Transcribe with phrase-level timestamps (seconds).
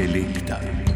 [0.00, 0.89] Intelekta.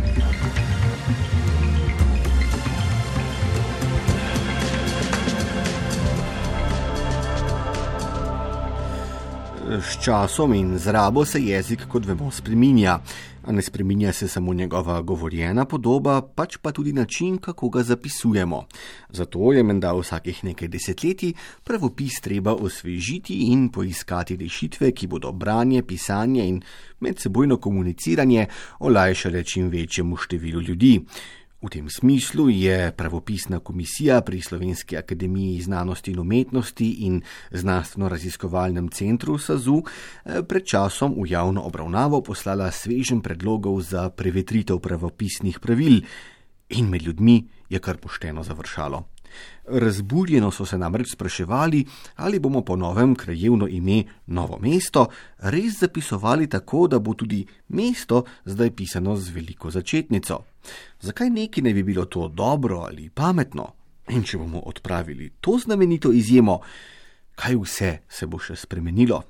[9.74, 13.00] S časom in z rabo se jezik, kot vemo, spreminja.
[13.42, 18.64] A ne spreminja se samo njegova govorjena podoba, pač pa tudi način, kako ga zapisujemo.
[19.08, 21.32] Zato je menda vsakih nekaj desetletij
[21.64, 26.62] pravopis treba osvežiti in poiskati rešitve, ki bodo branje, pisanje in
[27.00, 28.46] medsebojno komuniciranje
[28.78, 31.00] olajšale čim večjemu številu ljudi.
[31.64, 39.38] V tem smislu je pravopisna komisija pri Slovenski akademiji znanosti in umetnosti in znanstveno-raziskovalnem centru
[39.38, 46.02] SAZU eh, pred časom v javno obravnavo poslala svežen predlogov za prevetritev pravopisnih pravil
[46.68, 49.04] in med ljudmi je kar pošteno završalo.
[49.64, 51.84] Razburjeno so se namreč spraševali,
[52.16, 58.24] ali bomo po novem krajevno ime Novo mesto res zapisovali tako, da bo tudi mesto
[58.44, 60.53] zdaj pisano z veliko začetnico.
[61.00, 63.72] Zakaj neki ne bi bilo to dobro ali pametno?
[64.08, 66.60] In če bomo odpravili to znamenito izjemo,
[67.34, 69.22] kaj vse se bo še spremenilo?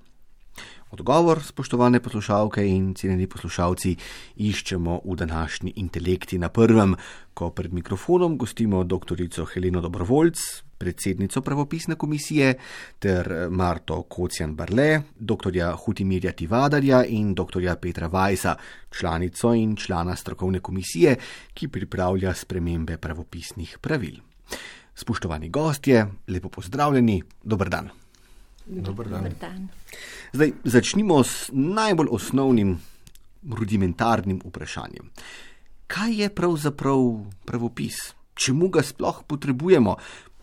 [0.94, 3.96] Odgovor, spoštovane poslušalke in cenjeni poslušalci,
[4.36, 6.94] iščemo v današnji intelekti na prvem,
[7.34, 9.18] ko pred mikrofonom gostimo dr.
[9.54, 10.38] Heleno Dobrovoljc,
[10.84, 12.52] predsednico pravopisne komisije,
[12.98, 15.56] ter Marto Kocijan Barle, dr.
[15.84, 17.64] Hutimirja Tivadarja in dr.
[17.80, 18.56] Petra Vajsa,
[18.90, 21.16] članico in člana strokovne komisije,
[21.54, 24.20] ki pripravlja spremembe pravopisnih pravil.
[24.94, 27.88] Spoštovani gostje, lepo pozdravljeni, dober dan.
[28.66, 29.24] Dobar dan.
[29.24, 29.68] Dobar dan.
[30.32, 32.76] Zdaj, začnimo s najbolj osnovnim,
[33.50, 35.10] rudimentarnim vprašanjem.
[35.86, 37.02] Kaj je pravzaprav
[37.44, 38.14] pravopis?
[38.34, 39.96] Čemu ga sploh potrebujemo?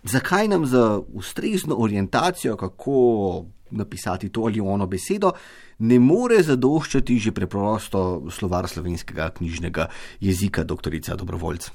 [0.03, 5.31] Zakaj nam za ustrezno orientacijo, kako napisati to ali ono besedo,
[5.80, 9.88] ne more zadoščati že preprosto slovar slovenskega knjižnega
[10.19, 11.72] jezika, doktorica Dobrovoljca?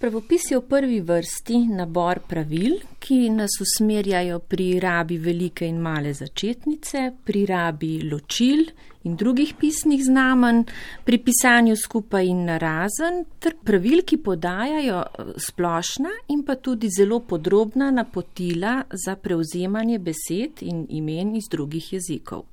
[0.00, 6.14] Pravopis je v prvi vrsti nabor pravil, ki nas usmerjajo pri rabi velike in male
[6.16, 8.64] začetnice, pri rabi ločil
[9.02, 10.64] in drugih pisnih znamen,
[11.04, 17.20] pri pisanju skupaj in narazen, ter pravil, ki podajajo eh, splošna in pa tudi zelo
[17.20, 22.44] podrobna napotila za prevzemanje besed in imen iz drugih jezikov.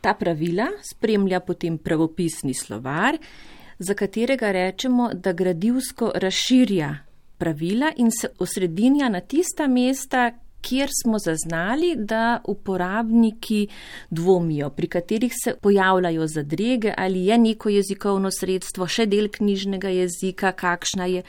[0.00, 3.18] Ta pravila spremlja potem pravopisni slovar
[3.78, 6.98] za katerega rečemo, da gradivsko razširja
[7.38, 10.30] pravila in se osredinja na tista mesta,
[10.62, 13.66] kjer smo zaznali, da uporabniki
[14.10, 20.52] dvomijo, pri katerih se pojavljajo zadrege, ali je neko jezikovno sredstvo še del knjižnega jezika,
[20.52, 21.22] kakšna je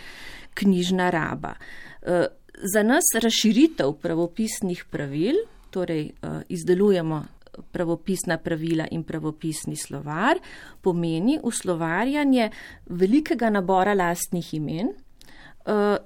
[0.53, 1.55] knjižna raba.
[2.01, 2.25] Eh,
[2.73, 5.35] za nas razširitev pravopisnih pravil,
[5.73, 7.23] torej eh, izdelujemo
[7.72, 10.39] pravopisna pravila in pravopisni slovar,
[10.81, 12.49] pomeni uslovarjanje
[12.89, 14.93] velikega nabora lastnih imen,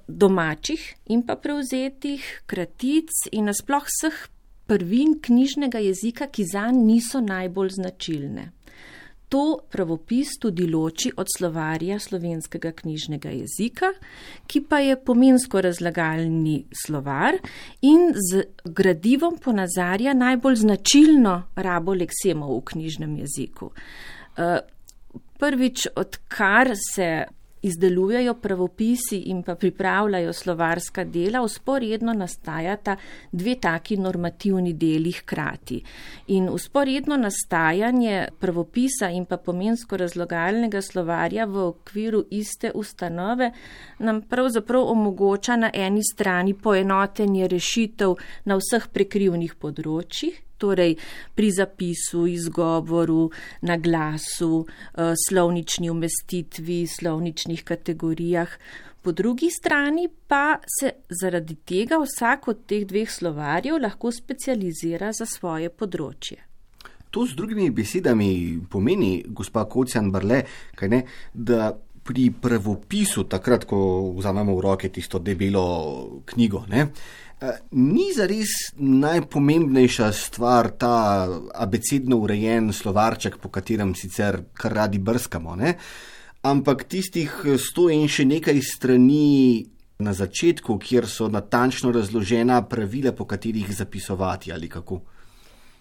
[0.08, 4.28] domačih in pa prevzetih, kratic in nasploh vseh
[4.68, 8.52] prvin knjižnega jezika, ki za niso najbolj značilne.
[9.30, 13.90] To pravopis tudi loči od slovarja slovenskega knjižnega jezika,
[14.48, 17.36] ki pa je pomensko razlagalni slovar
[17.82, 23.72] in z gradivom ponazarja najbolj značilno rabo leksemov v knjižnem jeziku.
[24.38, 24.60] Eh,
[25.40, 27.26] prvič, odkar se
[27.62, 32.96] izdelujejo pravopisi in pa pripravljajo slovarska dela, usporedno nastajata
[33.32, 35.84] dve taki normativni deli hkrati.
[36.28, 43.52] In usporedno nastajanje pravopisa in pa pomensko razlogalnega slovarja v okviru iste ustanove
[44.00, 48.16] nam pravzaprav omogoča na eni strani poenotenje rešitev
[48.46, 50.96] na vseh prekrivnih področjih, torej
[51.36, 53.30] pri zapisu, izgovoru,
[53.62, 58.50] na glasu, eh, slovnični umestitvi, slovničnih kategorijah.
[59.02, 60.92] Po drugi strani pa se
[61.22, 66.38] zaradi tega vsak od teh dveh slovarjev lahko specializira za svoje področje.
[67.12, 70.42] To z drugimi besedami pomeni, gospa Kocijan Barle,
[70.82, 71.72] ne, da
[72.04, 75.64] pri pravopisu, takrat, ko vzamemo v roke tisto debelo
[76.26, 77.27] knjigo, ne, Eh,
[77.72, 85.76] ni zares najpomembnejša stvar ta abecedno urejen slovarček, po katerem sicer kar radi brskamo, ne?
[86.42, 89.68] ampak tistih sto in še nekaj strani
[90.00, 95.02] na začetku, kjer so natančno razložena pravila, po katerih zapisovati ali kako.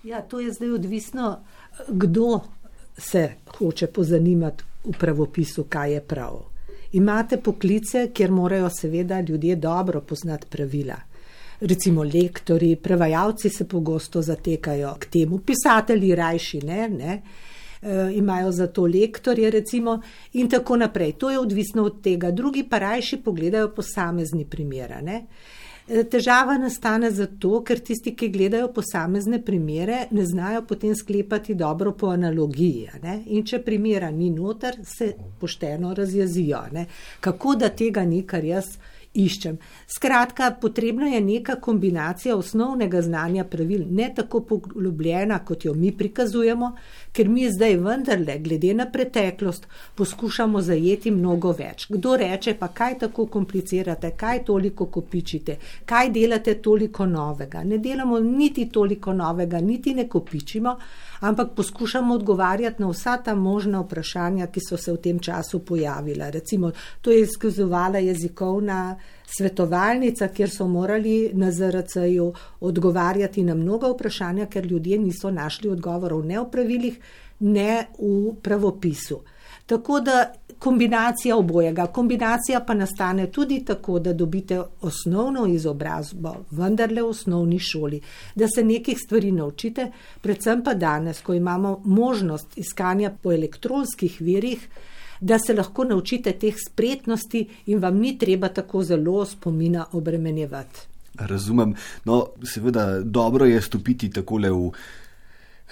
[0.05, 1.41] Ja, to je zdaj odvisno,
[1.89, 2.41] kdo
[2.99, 3.29] se
[3.59, 6.41] hoče pozanimati v pravopisu, kaj je prav.
[6.93, 10.97] Imate poklice, kjer morajo seveda ljudje dobro poznati pravila
[11.61, 16.89] recimo lektori, prevajalci se pogosto zatekajo k temu, pisatelji rajši ne.
[16.89, 17.23] ne.
[18.15, 20.01] imajo za to lektorje, recimo,
[20.33, 21.13] in tako naprej.
[21.13, 22.31] To je odvisno od tega.
[22.31, 25.03] Drugi pa rajši pogledajo posamezni primere.
[25.89, 31.93] Eh, težava nastane zato, ker tisti, ki gledajo posamezne primere, ne znajo potem sklepati dobro
[31.93, 32.89] po analogiji.
[33.03, 33.21] Ne?
[33.27, 36.65] In če primera ni noter, se pošteno razjezijo.
[36.73, 36.87] Ne?
[37.21, 38.73] Kako da tega ni, kar jaz
[39.17, 39.59] iščem.
[39.87, 46.73] Skratka, potrebna je neka kombinacija osnovnega znanja pravil, ne tako poglobljena, kot jo mi prikazujemo,
[47.13, 49.67] ker mi zdaj vendarle, glede na preteklost,
[49.97, 51.89] poskušamo zajeti mnogo več.
[51.91, 57.65] Kdo reče, pa kaj tako komplicirate, kaj toliko kopičite, kaj delate toliko novega.
[57.65, 60.77] Ne delamo niti toliko novega, niti ne kopičimo,
[61.21, 66.31] ampak poskušamo odgovarjati na vsa ta možna vprašanja, ki so se v tem času pojavila.
[66.31, 66.71] Recimo,
[67.01, 68.97] to je izkazovala jezikovna
[69.27, 76.25] svetovalnica, kjer so morali na ZRC-ju odgovarjati na mnoga vprašanja, ker ljudje niso našli odgovorov
[76.25, 76.99] ne v pravilih,
[77.41, 79.21] ne v pravopisu.
[79.67, 81.87] Tako da kombinacija obojega.
[81.87, 88.01] Kombinacija pa nastane tudi tako, da dobite osnovno izobrazbo, vendarle v osnovni šoli,
[88.35, 94.69] da se nekih stvari naučite, predvsem pa danes, ko imamo možnost iskanja po elektronskih virih,
[95.21, 100.81] da se lahko naučite teh spretnosti in vam ni treba tako zelo spomina obremenjevati.
[101.19, 101.75] Razumem.
[102.05, 104.71] No, seveda, dobro je stopiti takole v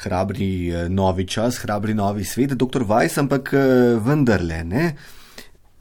[0.02, 4.96] hrabri eh, novi čas, hrabri novi svet, doktor Vajs, ampak eh, vendarle, ne?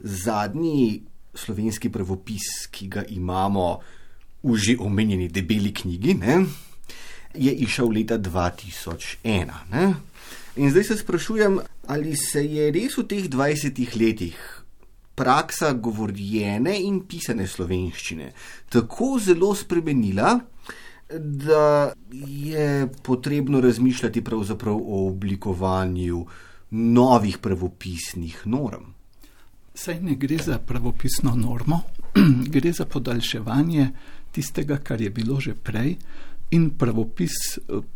[0.04, 1.00] zadnji
[1.34, 3.68] slovenski pravopis, ki ga imamo
[4.44, 6.44] v že omenjeni debeli knjigi, ne?
[7.34, 9.50] je išel leta 2001.
[9.72, 9.94] Ne?
[10.56, 11.58] In zdaj se sprašujem,
[11.88, 14.36] ali se je res v teh 20 letih
[15.14, 18.32] praksa govorjene in pisane slovenščine
[18.70, 20.34] tako zelo spremenila,
[21.18, 26.26] da je potrebno razmišljati pravzaprav o oblikovanju
[26.70, 28.84] novih pravopisnih norm.
[29.74, 31.80] Saj ne gre za pravopisno normo,
[32.54, 33.90] gre za podaljševanje
[34.32, 35.96] tistega, kar je bilo že prej.
[36.50, 37.30] In pravopis,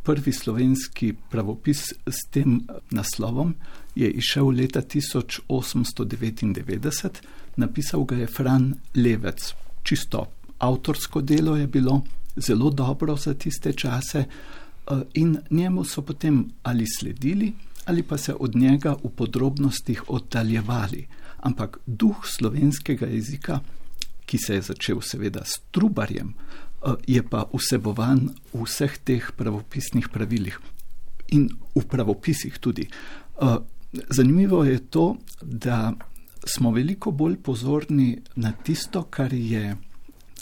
[0.02, 3.54] prvi slovenski pravopis s tem naslovom
[3.94, 7.08] je išel leta 1899,
[7.56, 9.54] napisal ga je Fran Levec.
[9.82, 10.26] Čisto
[10.58, 12.02] avtorsko delo je bilo,
[12.40, 17.52] zelo dobro za tiste čase, eh, in njemu so potem ali sledili,
[17.84, 21.06] ali pa se od njega v podrobnostih oddaljevali.
[21.38, 23.60] Ampak duh slovenskega jezika,
[24.26, 30.08] ki se je začel seveda s trubarjem, eh, je pa vsebovan v vseh teh pravopisnih
[30.08, 30.58] pravilih
[31.28, 32.88] in v pravopisih tudi.
[32.88, 33.56] Eh,
[34.10, 35.94] zanimivo je to, da
[36.44, 39.76] smo veliko bolj pozorni na tisto, kar je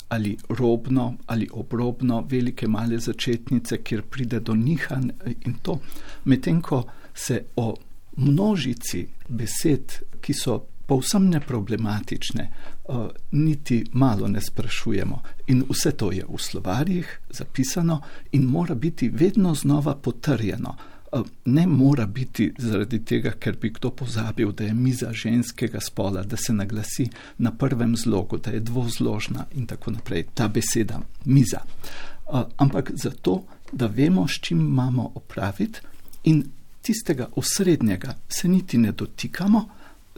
[0.09, 5.09] ali robno ali obrobno, velike male začetnice, kjer pride do nihanj
[5.45, 5.79] in to,
[6.25, 6.83] medtem ko
[7.13, 7.75] se o
[8.17, 10.57] množici besed, ki so
[10.87, 12.43] povsem neproblematične,
[12.87, 15.21] uh, niti malo ne sprašujemo.
[15.47, 18.01] In vse to je v slovarjih zapisano
[18.31, 20.75] in mora biti vedno znova potrjeno.
[21.13, 26.23] Eh, ne mora biti zaradi tega, ker bi kdo pozabil, da je miza ženskega spola,
[26.23, 30.25] da se naglasi na prvem zlogu, da je dvozložna in tako naprej.
[30.33, 31.61] Ta beseda miza.
[31.63, 35.79] Eh, ampak zato, da vemo, s čim imamo opraviti
[36.23, 36.43] in
[36.81, 39.69] tistega osrednjega se niti ne dotikamo,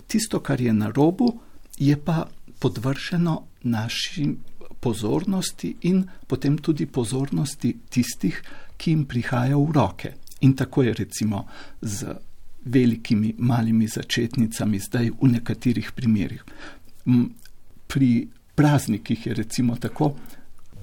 [0.08, 1.40] tisto, kar je na robu,
[1.78, 2.28] je pa
[2.60, 4.36] podvršeno naši
[4.80, 8.42] pozornosti in potem tudi pozornosti tistih,
[8.78, 10.14] ki jim prihajajo v roke.
[10.42, 11.46] In tako je recimo
[11.82, 12.16] z
[12.66, 16.44] velikimi malimi začetnicami zdaj v nekaterih primerjih.
[17.88, 20.14] Pri praznikih je recimo tako,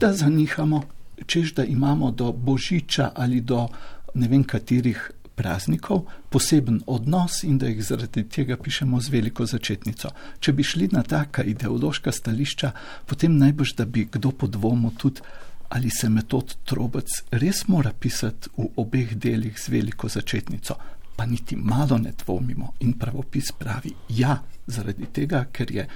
[0.00, 0.82] da zanihamo,
[1.26, 3.68] čež da imamo do božiča ali do
[4.14, 10.10] ne vem katerih praznikov poseben odnos in da jih zaradi tega pišemo z veliko začetnico.
[10.40, 12.72] Če bi šli na taka ideološka stališča,
[13.06, 15.20] potem najbrž, da bi kdo podvomil tudi
[15.68, 20.76] ali se metod trobec res mora pisati v obeh delih z veliko začetnico,
[21.16, 25.86] pa niti malo ne dvomimo in pravopis pravi ja, zaradi tega, ker je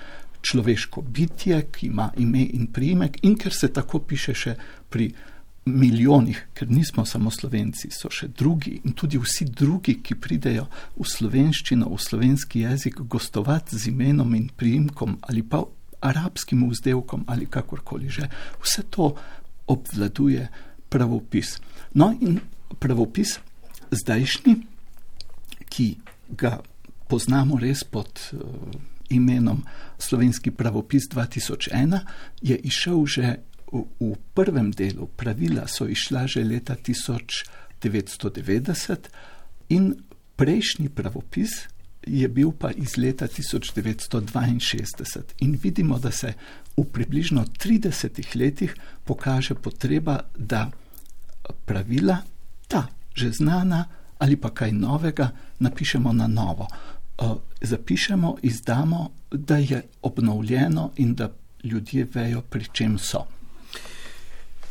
[0.43, 4.55] človeško bitje, ki ima ime in priimek in ker se tako piše še
[4.89, 5.11] pri
[5.67, 11.07] milijonih, ker nismo samo slovenci, so še drugi in tudi vsi drugi, ki pridejo v
[11.07, 15.63] slovenščino, v slovenski jezik, gostovati z imenom in priimkom ali pa
[16.01, 18.29] arabskim vzdevkom ali kakorkoli že.
[18.63, 19.13] Vse to
[19.71, 20.51] obvladuje
[20.91, 21.63] pravopis.
[21.95, 22.43] No, in
[22.83, 23.39] pravopis
[23.91, 24.55] zdajšnji,
[25.71, 25.99] ki
[26.35, 26.59] ga
[27.11, 28.41] poznamo res pod uh,
[29.11, 29.65] imenom
[29.99, 31.99] Slovenski pravopis 2001,
[32.43, 33.37] je išel že
[33.71, 35.07] v, v prvem delu.
[35.07, 39.09] Pravila so išla že leta 1990
[39.71, 39.95] in
[40.41, 41.69] Prejšnji pravopis
[42.07, 46.33] je bil pa iz leta 1962 in vidimo, da se
[46.77, 50.71] v približno 30 letih pokaže potreba, da
[51.65, 52.17] pravila,
[52.69, 53.85] ta že znana
[54.19, 56.67] ali pa kaj novega, napišemo na novo.
[57.61, 61.31] Zapišemo, izdamo, da je obnovljeno in da
[61.65, 63.25] ljudje vejo, pri čem so.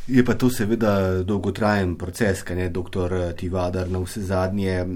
[0.06, 4.86] Je pa to seveda dolgotrajen proces, kaj ne, doktor Tivadar, na vse zadnje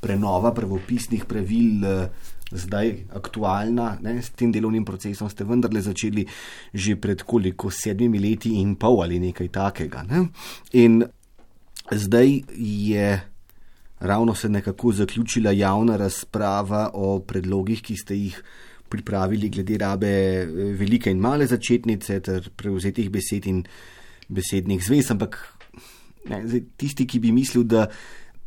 [0.00, 1.84] prenova pravopisnih pravil
[2.50, 6.26] zdaj aktualna, ne, s tem delovnim procesom ste vendarle začeli
[6.74, 10.02] že pred koliko sedmimi leti in pol ali nekaj takega.
[10.02, 10.26] Ne.
[10.72, 11.04] In
[11.90, 13.20] zdaj je
[14.00, 18.42] ravno se nekako zaključila javna razprava o predlogih, ki ste jih
[18.88, 23.64] pripravili glede rabe eh, velike in male začetnice ter prevzetih besed in
[24.28, 25.38] besednih zvez, ampak
[26.30, 27.86] ne, zdaj, tisti, ki bi mislil, da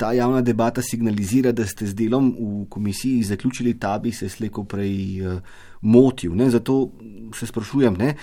[0.03, 4.65] ta javna debata signalizira, da ste z delom v komisiji zaključili, ta bi se sleko
[4.67, 5.37] prej uh,
[5.81, 6.35] motil.
[6.35, 6.49] Ne?
[6.49, 6.89] Zato
[7.35, 8.15] se sprašujem, ne?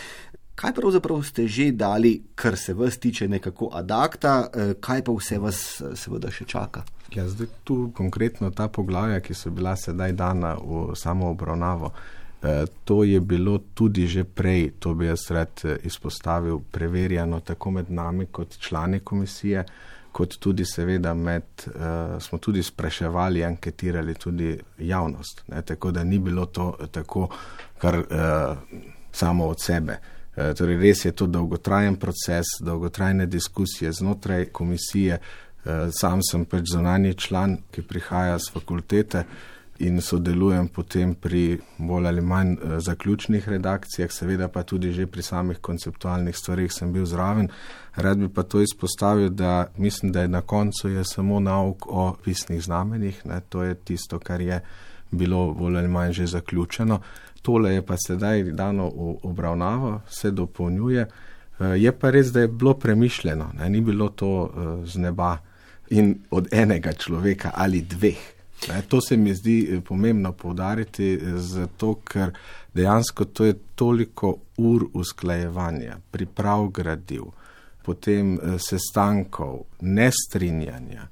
[0.60, 5.38] kaj pravzaprav ste že dali, kar se vas tiče nekako adakta, uh, kaj pa vse
[5.40, 6.82] vas uh, seveda še čaka.
[7.16, 11.94] Ja, zdaj tu konkretno ta poglavja, ki so bila sedaj dana v samo obravnavo.
[12.84, 18.26] To je bilo tudi že prej, to bi jaz rad izpostavil, preverjeno tako med nami
[18.32, 19.64] kot člani komisije
[20.12, 25.45] kot tudi seveda med, uh, smo tudi spraševali, anketirali tudi javnost.
[25.49, 27.29] Ne, tako da ni bilo to tako,
[27.79, 28.57] kar uh,
[29.12, 29.99] samo od sebe.
[30.37, 35.19] Uh, torej res je to dolgotrajen proces, dolgotrajne diskusije znotraj komisije.
[35.64, 39.25] Uh, sam sem pač zonani član, ki prihaja z fakultete
[39.80, 45.22] in sodelujem potem pri bolj ali manj uh, zaključnih redakcijah, seveda pa tudi že pri
[45.22, 47.49] samih konceptualnih stvarih sem bil zraven.
[47.96, 52.16] Rad bi pa to izpostavil, da mislim, da je na koncu je samo nauk o
[52.25, 54.60] pisnih znamenjih, ne, to je tisto, kar je
[55.10, 57.00] bilo bolj ali manj že zaključeno.
[57.42, 61.06] Tole je pa sedaj dano v obravnavo, se dopolnjuje.
[61.60, 65.37] Eh, je pa res, da je bilo premišljeno, ne, ni bilo to eh, z neba
[65.90, 68.39] in od enega človeka ali dveh.
[68.69, 72.33] Ne, to se mi zdi eh, pomembno povdariti, zato ker
[72.75, 77.31] dejansko to je toliko ur usklajevanja, priprav gradiv
[77.83, 81.09] potem eh, sestankov, nestrinjanja.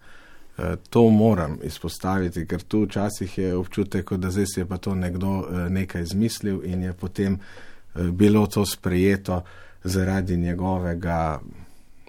[0.58, 4.94] Eh, to moram izpostaviti, ker tu včasih je občutek, da zdaj si je pa to
[4.94, 7.40] nekdo eh, nekaj izmislil in je potem
[8.12, 9.42] bilo to sprejeto
[9.84, 11.40] zaradi njegovega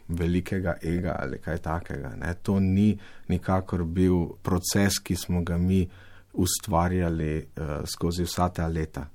[0.10, 2.16] velikega ega ali kaj takega.
[2.18, 2.34] Ne.
[2.44, 2.98] To ni
[3.30, 5.88] nikakor bil proces, ki smo ga mi
[6.34, 9.08] ustvarjali uh, skozi vsa ta leta.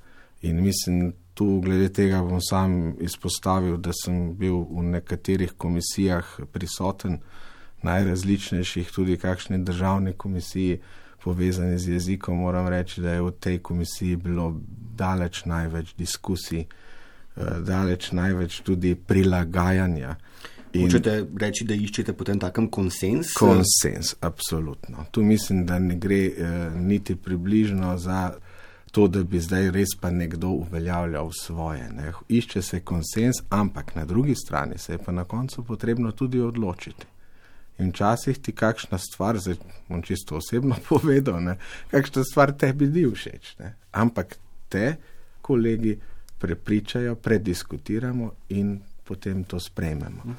[0.42, 7.18] In mislim, tu glede tega bom sam izpostavil, da sem bil v nekaterih komisijah prisoten,
[7.84, 10.78] najrazličnejših, tudi kakšni državni komisiji
[11.24, 12.38] povezani z jezikom.
[12.38, 14.60] Moram reči, da je v tej komisiji bilo
[14.96, 20.16] daleč največ diskusij, eh, daleč največ tudi prilagajanja.
[20.74, 23.32] Hočete reči, da iščete potem takem konsens?
[23.38, 25.06] Konsens, absolutno.
[25.10, 28.32] Tu mislim, da ne gre eh, niti približno za
[28.94, 31.88] to, da bi zdaj res pa nekdo uveljavljal svoje.
[31.90, 32.12] Ne.
[32.28, 37.06] Išče se konsens, ampak na drugi strani se je pa na koncu potrebno tudi odločiti.
[37.78, 39.56] In včasih ti kakšna stvar, zdaj
[39.88, 41.56] bom čisto osebno povedal, ne,
[41.90, 43.74] kakšna stvar tebi ni všeč, ne.
[43.92, 44.36] ampak
[44.68, 44.96] te
[45.42, 45.98] kolegi
[46.38, 50.36] prepričajo, prediskutiramo in potem to sprejmemo.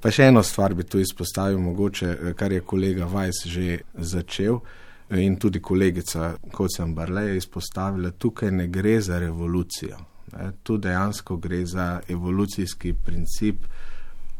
[0.00, 4.60] Pa še eno stvar bi tu izpostavil, mogoče, kar je kolega Vajs že začel
[5.16, 9.98] in tudi kolegica, kot sem Barlej izpostavila, tukaj ne gre za revolucijo.
[10.62, 13.64] Tu dejansko gre za evolucijski princip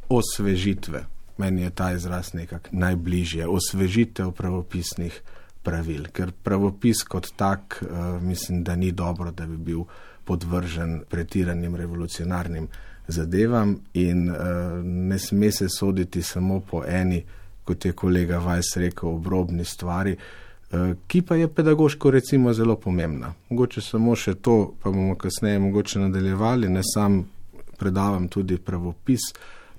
[0.09, 1.05] osvežitve.
[1.39, 5.21] Meni je ta izraz nekako najbližje, osvežitev pravopisnih
[5.67, 9.85] pravil, ker pravopis kot tak uh, mislim, da ni dobro, da bi bil
[10.25, 12.69] podvržen pretiranim revolucionarnim
[13.09, 14.37] zadevam in uh,
[14.85, 17.25] ne sme se soditi samo po eni,
[17.65, 23.35] kot je kolega Vajs rekel, obrobni stvari, uh, ki pa je pedagoško recimo zelo pomembna.
[23.51, 27.25] Mogoče samo še to, pa bomo kasneje mogoče nadaljevali, ne sam
[27.79, 29.31] predavam tudi pravopis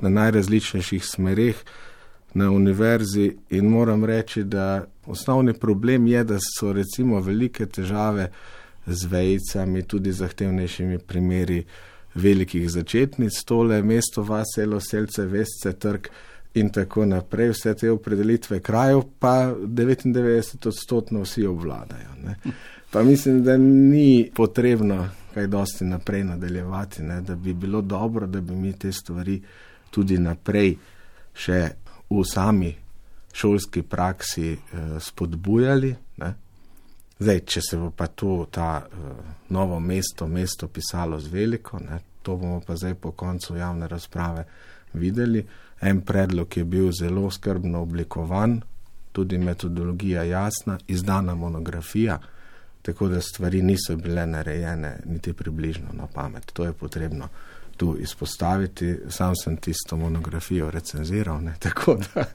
[0.02, 1.56] na najrazličnejših smereh
[2.34, 8.32] na univerzi in moram reči, da osnovni problem je, da so recimo velike težave
[8.86, 11.64] z vejicami, tudi zahtevnejšimi primeri
[12.18, 16.10] velikih začetnic, tole mesto vas, elo, selce, vesce, trg
[16.58, 22.16] in tako naprej, vse te opredelitve krajev, pa 99 odstotno vsi obvladajo.
[22.24, 22.36] Ne.
[22.92, 28.42] Pa mislim, da ni potrebno kaj dosti naprej nadaljevati, ne, da bi bilo dobro, da
[28.42, 29.42] bi mi te stvari
[29.92, 30.76] tudi naprej
[31.38, 31.60] še
[32.10, 32.72] v sami
[33.34, 35.96] šolski praksi uh, spodbujali.
[37.20, 42.00] Zdaj, če se bo pa to, ta uh, novo mesto, mesto pisalo z veliko, ne?
[42.22, 44.44] to bomo pa zdaj po koncu javne razprave
[44.94, 45.46] videli.
[45.82, 48.62] En predlog je bil zelo skrbno oblikovan,
[49.12, 52.20] tudi metodologija jasna, izdana monografija,
[52.82, 56.52] tako da stvari niso bile narejene niti približno na pamet.
[56.54, 57.30] To je potrebno
[57.78, 58.98] tu izpostaviti.
[59.10, 61.56] Sam sem tisto monografijo recenziral, ne?
[61.66, 62.26] tako da.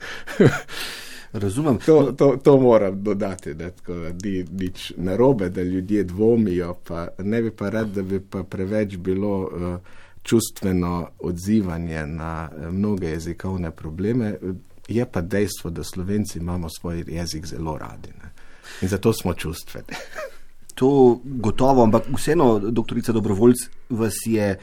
[1.32, 1.78] Razumem.
[1.86, 3.70] To, to, to moram dodati, da
[4.24, 8.96] ni nič narobe, da ljudje dvomijo, pa ne bi pa rad, da bi pa preveč
[8.96, 9.78] bilo uh,
[10.22, 14.34] čustveno odzivanje na uh, mnoge jezikovne probleme.
[14.88, 18.30] Je pa dejstvo, da slovenci imamo svoj jezik zelo radi ne?
[18.82, 19.86] in zato smo čustveni.
[20.74, 23.56] to gotovo, ampak vseeno, doktorica Dobrovoljc,
[23.88, 24.58] vas je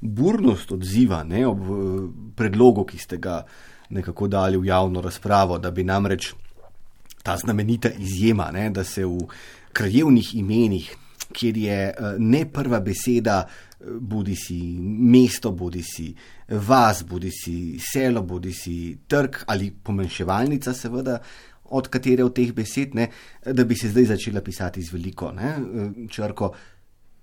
[0.00, 3.42] burnost odziva ne, ob eh, predlogu, ki ste ga
[3.90, 6.32] nekako dali v javno razpravo, da bi namreč
[7.22, 9.18] ta znamenita izjema, ne, da se v
[9.72, 10.96] krajevnih imenih,
[11.32, 16.14] kjer je eh, ne prva beseda, eh, bodi si mesto, bodi si
[16.48, 21.18] vas, bodi si selo, bodi si trg ali pomenševalnica, seveda.
[21.74, 23.08] Od katere od teh besed, ne,
[23.46, 25.54] da bi se zdaj začela pisati z veliko ne,
[26.12, 26.50] črko,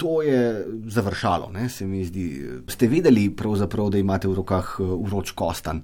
[0.01, 2.25] to je završalo, ne, se mi zdi.
[2.67, 3.29] Ste vedeli,
[3.91, 5.83] da imate v rokah uroč kostan?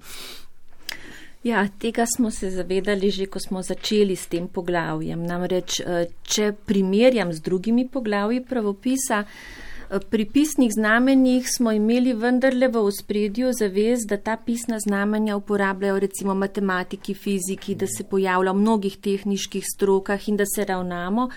[1.47, 5.21] Ja, tega smo se zavedali že, ko smo začeli s tem poglavjem.
[5.23, 12.67] Namreč, eh, če primerjam z drugimi poglavji pravopisa, eh, pri pisnih znamenjih smo imeli vendarle
[12.67, 18.61] v ospredju zavez, da ta pisna znamenja uporabljajo recimo matematiki, fiziki, da se pojavlja v
[18.65, 21.29] mnogih tehniških strokah in da se ravnamo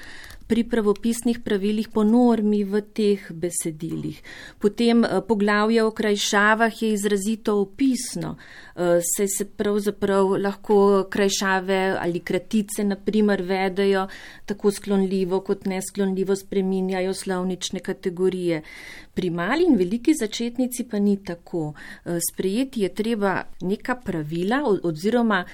[0.50, 4.19] pri pravopisnih pravilih po normi v teh besedilih.
[4.59, 12.19] Potem eh, poglavje o krajšavah je izrazito opisno, eh, saj se pravzaprav lahko krajšave ali
[12.21, 14.08] kratice naprimer vedejo
[14.47, 18.63] tako sklonljivo kot nesklonljivo spreminjajo slovnične kategorije.
[19.14, 21.75] Pri mali in veliki začetnici pa ni tako.
[22.04, 25.44] Eh, sprejeti je treba neka pravila oziroma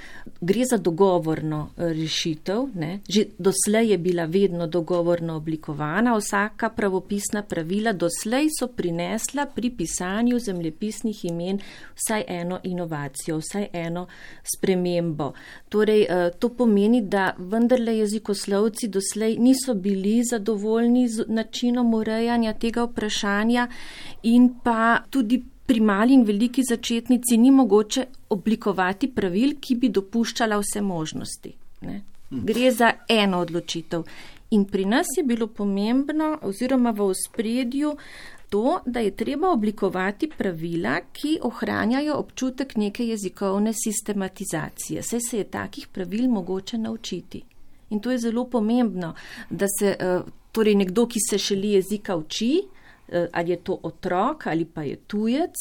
[0.41, 2.69] gre za dogovorno rešitev.
[2.75, 3.01] Ne?
[3.09, 10.39] Že doslej je bila vedno dogovorno oblikovana, vsaka pravopisna pravila doslej so prinesla pri pisanju
[10.39, 11.61] zemljepisnih imen
[11.95, 14.07] vsaj eno inovacijo, vsaj eno
[14.43, 15.33] spremembo.
[15.69, 22.85] Torej, eh, to pomeni, da vendarle jezikoslovci doslej niso bili zadovoljni z načinom urejanja tega
[22.85, 23.46] vprašanja
[24.23, 30.59] in pa tudi pri mali in veliki začetnici ni mogoče oblikovati pravil, ki bi dopuščala
[30.63, 31.53] vse možnosti.
[31.83, 32.03] Ne?
[32.31, 34.05] Gre za eno odločitev.
[34.51, 37.97] In pri nas je bilo pomembno oziroma v ospredju
[38.51, 45.03] to, da je treba oblikovati pravila, ki ohranjajo občutek neke jezikovne sistematizacije.
[45.03, 47.43] Saj se je takih pravil mogoče naučiti.
[47.91, 49.15] In to je zelo pomembno,
[49.51, 50.21] da se eh,
[50.53, 52.63] torej nekdo, ki se šeli jezika uči,
[53.33, 55.55] ali je to otrok ali pa je tujec,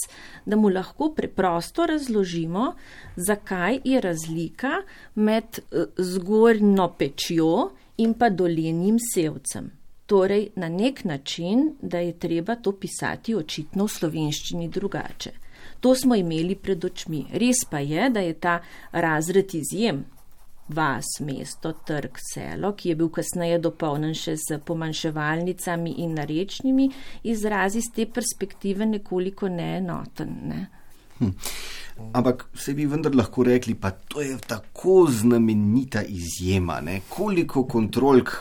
[0.46, 2.74] da mu lahko preprosto razložimo,
[3.16, 4.72] zakaj je razlika
[5.16, 9.72] med eh, zgornjo pečjo in pa dolenjim sevcem.
[10.06, 15.32] Torej, na nek način, da je treba to pisati očitno v slovenščini drugače.
[15.80, 17.26] To smo imeli pred očmi.
[17.34, 18.60] Res pa je, da je ta
[18.92, 20.06] razred izjem,
[20.68, 26.90] vas, mesto, trg, selo, ki je bil kasneje dopolnen še z pomanjševalnicami in narečnimi,
[27.30, 30.34] izrazi z te perspektive nekoliko neenoten.
[30.50, 30.62] Ne?
[31.20, 31.34] Hm.
[32.18, 37.02] Ampak se bi vendar lahko rekli, pa to je tako znamenita izjema, ne?
[37.10, 38.34] koliko kontrolk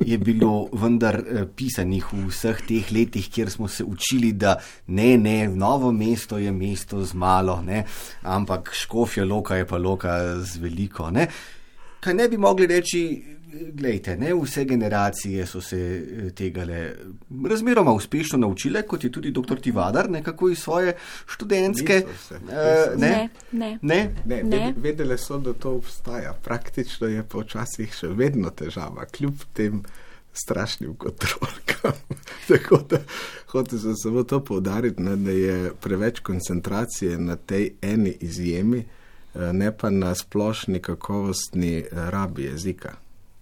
[0.00, 5.16] je bilo vendar eh, pisanih v vseh teh letih, kjer smo se učili, da ne,
[5.18, 7.84] ne, novo mesto je mesto z malo, ne?
[8.22, 11.10] ampak škofja loka je pa loka z veliko.
[11.10, 11.28] Ne?
[12.00, 13.02] Kaj ne bi mogli reči,
[13.72, 16.66] Glejte, ne vse generacije so se eh, tega
[17.50, 19.60] razmeroma uspešno naučile, kot je tudi dr.
[19.60, 22.02] Tivadar, nekako iz svoje študentske.
[22.30, 24.10] Uh, ne, ne, ne.
[24.24, 24.74] ne, ne.
[24.76, 26.32] Vedele so, da to obstaja.
[26.44, 29.82] Praktično je pa včasih še vedno težava, kljub tem
[30.32, 31.96] strašnim kontrolkam.
[32.48, 33.00] Tako da
[33.46, 38.84] hočem samo to povdariti, ne, da je preveč koncentracije na tej eni izjemi,
[39.52, 42.96] ne pa na splošni kakovostni rabi jezika.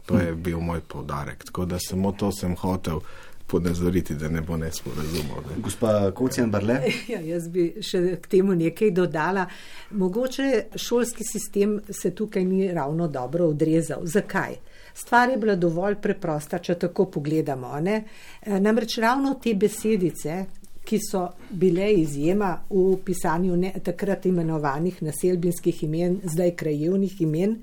[0.07, 1.45] To je bil moj povdarek.
[1.45, 3.01] Tako da samo to sem hotel
[3.47, 5.43] ponazoriti, da ne bo nesporazumov.
[5.51, 5.63] Ne.
[5.63, 6.81] Gospa Kocijan Barle?
[7.09, 9.47] Ja, jaz bi še k temu nekaj dodala.
[9.91, 14.03] Mogoče šolski sistem se tukaj ni ravno dobro odrezal.
[14.05, 14.59] Zakaj?
[14.95, 17.75] Stvar je bila dovolj preprosta, če tako pogledamo.
[17.81, 17.97] Ne?
[18.43, 20.45] E, namreč ravno te besedice,
[20.87, 27.59] ki so bile izjema v pisanju ne, takrat imenovanih naselbinskih imen, zdaj krajevnih imen,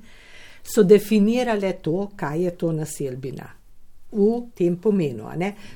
[0.63, 3.49] so definirale to, kaj je to naselbina
[4.13, 5.25] v tem pomenu.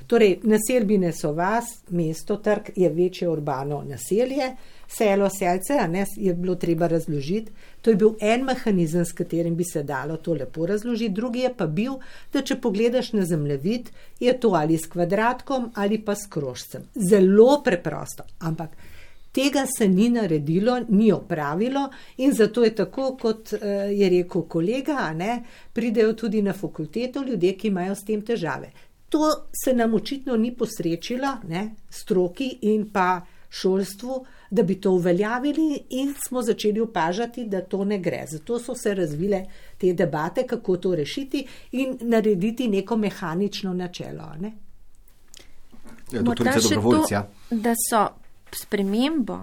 [0.07, 4.51] Torej, naselbine so vas, mesto, trg je večje urbano naselje,
[4.87, 7.51] selo, selce, ne je bilo treba razložiti.
[7.81, 11.13] To je bil en mehanizem, s katerim bi se dalo to lepo razložiti.
[11.13, 11.99] Drugi je pa bil,
[12.33, 16.87] da če pogledaš na zemljevid, je to ali s kvadratkom ali pa s krožcem.
[16.95, 18.69] Zelo preprosto, ampak.
[19.31, 23.59] Tega se ni naredilo, ni opravilo, in zato je tako, kot eh,
[23.93, 28.71] je rekel kolega, ne, pridejo tudi na fakulteto ljudje, ki imajo s tem težave.
[29.09, 29.29] To
[29.63, 36.13] se nam očitno ni posrečilo, ne, stroki in pa šolstvu, da bi to uveljavili, in
[36.27, 38.25] smo začeli opažati, da to ne gre.
[38.27, 39.45] Zato so se razvile
[39.77, 44.31] te debate, kako to rešiti in narediti neko mehanično načelo.
[44.39, 44.51] Ne?
[46.11, 47.03] Ja, Morda še to,
[47.51, 48.07] da so
[48.55, 49.41] spremembo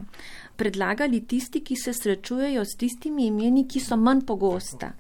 [0.56, 4.94] predlagali tisti, ki se srečujejo s tistimi imeni, ki so manj pogosta.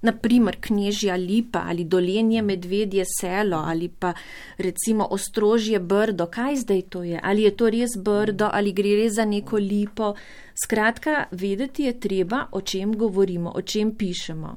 [0.00, 4.12] Naprimer, knežja lipa ali dolenje medvedje selo ali pa
[4.58, 6.26] recimo ostrožje brdo.
[6.26, 7.20] Kaj zdaj to je?
[7.22, 10.14] Ali je to res brdo ali gre res za neko lipo?
[10.54, 14.56] Skratka, vedeti je treba, o čem govorimo, o čem pišemo.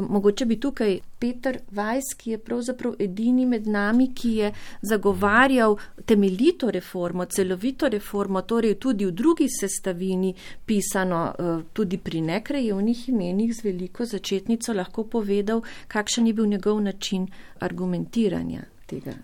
[0.00, 6.70] Mogoče bi tukaj Peter Vajs, ki je pravzaprav edini med nami, ki je zagovarjal temeljito
[6.70, 10.34] reformo, celovito reformo, torej tudi v drugi sestavini
[10.66, 16.80] pisano, eh, tudi pri nekrajevnih imenih z veliko začetnico, lahko povedal, kakšen je bil njegov
[16.80, 17.26] način
[17.60, 19.14] argumentiranja tega.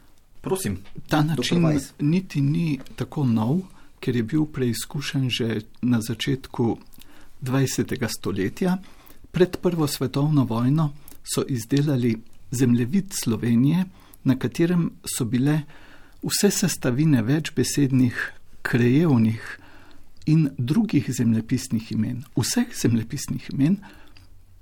[0.41, 3.61] Prosim, ta način niti ni tako nov,
[4.01, 6.77] ker je bil preizkušen že na začetku
[7.43, 8.09] 20.
[8.09, 8.79] stoletja.
[9.33, 10.93] Pred Prvo svetovno vojno
[11.35, 13.85] so izdelali zemljevid Slovenije,
[14.25, 15.61] na katerem so bile
[16.23, 19.59] vse sestavine večbesednih, krajevnih
[20.27, 23.77] in drugih zemljepisnih imen, vseh zemljepisnih imen,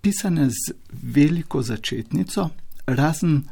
[0.01, 2.49] pisane z veliko začetnico,
[2.87, 3.43] razen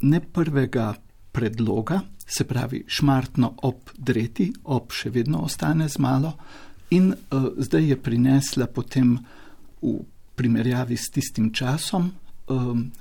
[0.00, 0.94] ne prvega
[1.32, 6.36] predloga, se pravi šmartno ob dreti, ob še vedno ostane z malo,
[6.90, 9.18] in uh, zdaj je prinesla potem
[9.82, 9.98] v
[10.34, 12.10] primerjavi s tistim časom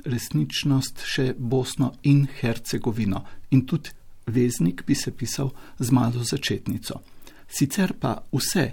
[0.06, 3.24] resničnost še Bosno in Hercegovino.
[3.52, 3.90] In tudi
[4.26, 7.02] veznik bi se pisal z malo začetnico.
[7.48, 8.72] Sicer pa vse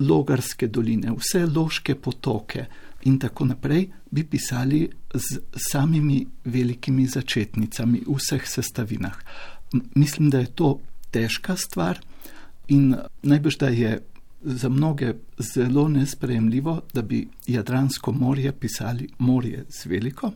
[0.00, 2.66] logarske doline, vse loške potoke
[3.08, 9.16] in tako naprej bi pisali z samimi velikimi začetnicami v vseh sestavinah.
[9.94, 10.78] Mislim, da je to
[11.10, 12.00] težka stvar
[12.68, 13.98] in najbrž da je
[14.42, 20.32] za mnoge zelo nespremljivo, da bi Jadransko morje pisali morje z veliko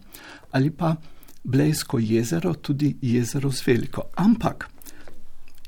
[0.50, 0.96] ali pa
[1.44, 4.02] Blejsko jezero tudi jezero z veliko.
[4.14, 4.68] Ampak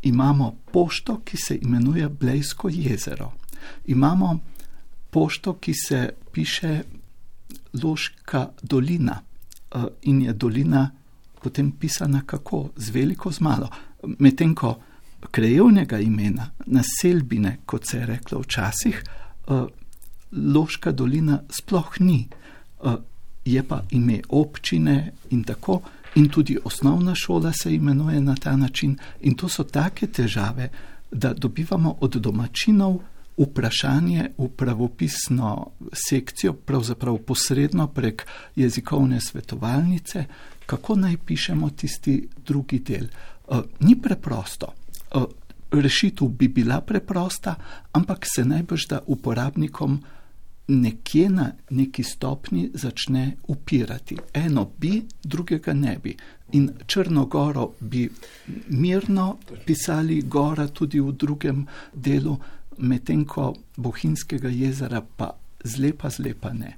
[0.02, 3.32] imamo pošto, ki se imenuje Blejsko jezero.
[3.86, 4.38] Imamo
[5.10, 6.82] pošto, ki se piše
[7.82, 9.20] Loška dolina
[9.74, 10.90] eh, in je dolina
[11.42, 13.68] potem pisana kako, z veliko, z malo.
[14.18, 14.78] Medtem ko
[15.30, 19.02] krajevnega imena, naselbine, kot se je reklo včasih,
[19.46, 19.66] uh,
[20.32, 22.28] Loška dolina sploh ni.
[22.80, 22.94] Uh,
[23.44, 25.80] je pa ime občine in tako,
[26.14, 28.98] in tudi osnovna šola se imenuje na ta način.
[29.20, 30.70] In to so take težave,
[31.10, 32.98] da dobivamo od domačinov
[33.36, 38.26] vprašanje v pravopisno sekcijo, pravzaprav posredno prek
[38.56, 40.24] jezikovne svetovalnice,
[40.66, 43.06] kako naj pišemo tisti drugi del.
[43.48, 44.72] Uh, ni preprosto.
[45.14, 45.24] Eh,
[45.70, 47.54] rešitev bi bila preprosta,
[47.92, 50.02] ampak se najbrž da uporabnikom
[50.68, 54.16] nekje na neki stopni začne upirati.
[54.34, 56.16] Eno bi, drugega ne bi.
[56.52, 58.10] In Črnogoro bi
[58.68, 62.36] mirno pisali, gora tudi v drugem delu,
[62.78, 65.30] medtem ko Bohinjskega jezera pa
[65.64, 66.76] zlepa, zlepa ne.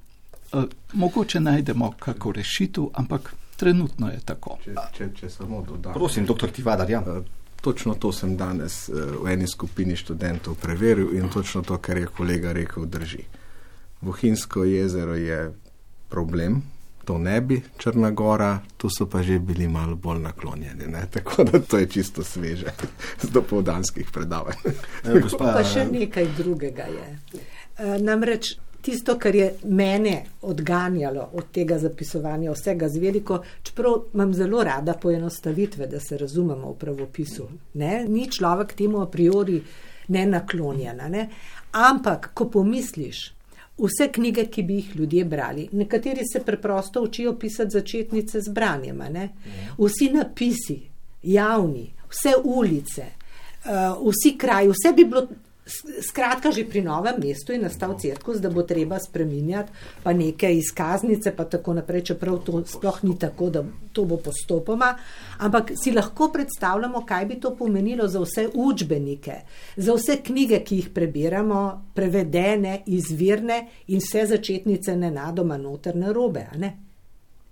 [0.52, 0.62] E,
[0.92, 4.58] mogoče najdemo kako rešitev, ampak trenutno je tako.
[4.64, 5.92] Če, če, če samo dodam.
[5.92, 7.02] Prosim, doktor Tivadar, ja.
[7.58, 11.98] E, Točno to sem danes eh, v eni skupini študentov preveril in točno to, kar
[11.98, 13.24] je kolega rekel, drži.
[14.00, 15.52] Bohinsko jezero je
[16.08, 16.62] problem,
[17.04, 20.86] to ne bi Črna Gora, tu so pa že bili malo bolj naklonjeni.
[20.86, 21.06] Ne?
[21.14, 22.72] Tako da to je čisto sveže
[23.22, 24.56] z dopoldanskih predavanj.
[25.38, 27.18] Pa še nekaj drugega je.
[27.78, 34.34] Eh, namreč tisto, kar je mene odganjalo od tega zapisovanja vsega z veliko, čeprav imam
[34.34, 37.48] zelo rada poenostavitve, da se razumemo v pravopisu.
[37.74, 38.04] Ne?
[38.08, 39.62] Ni človek temu a priori
[40.08, 41.08] ne naklonjena.
[41.08, 41.28] Ne?
[41.72, 43.32] Ampak, ko pomisliš,
[43.78, 49.02] vse knjige, ki bi jih ljudje brali, nekateri se preprosto učijo pisati začetnice z branjem,
[49.78, 50.80] vsi napisi,
[51.22, 53.04] javni, vse ulice,
[53.64, 55.26] uh, vsi kraji, vse bi bilo.
[56.00, 61.34] Skratka, že pri novem mestu je nastal cirkus, da bo treba spremenjati pa neke izkaznice,
[61.36, 64.94] pa tako naprej, čeprav to sploh ni tako, da to bo postopoma.
[65.38, 69.40] Ampak si lahko predstavljamo, kaj bi to pomenilo za vse učbenike,
[69.76, 71.62] za vse knjige, ki jih prebiramo,
[71.94, 76.46] prevedene, izvirne in vse začetnice nenadoma noter na robe.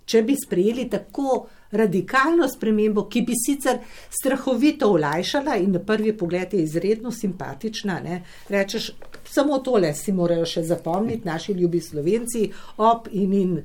[0.07, 6.53] Če bi sprejeli tako radikalno spremembo, ki bi sicer strahovito olajšala in na prvi pogled
[6.53, 7.99] je izredno simpatična.
[8.03, 8.21] Ne?
[8.49, 8.91] Rečeš,
[9.23, 13.59] samo tole si morajo še zapomniti naši ljubi slovenci, op in in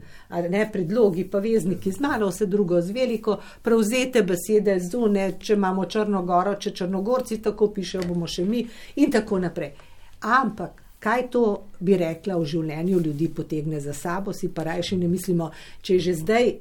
[0.51, 5.87] ne predlogi, pa vezniki z malo, vse drugo z veliko, prevzete besede zune, če imamo
[5.87, 9.75] Črnogoro, če Črnogorci tako pišejo, bomo še mi in tako naprej.
[10.23, 10.83] Ampak.
[11.03, 11.41] Kaj to
[11.83, 15.49] bi rekla v življenju ljudi potegne za sabo, si pa rajši ne mislimo,
[15.83, 16.53] če je že zdaj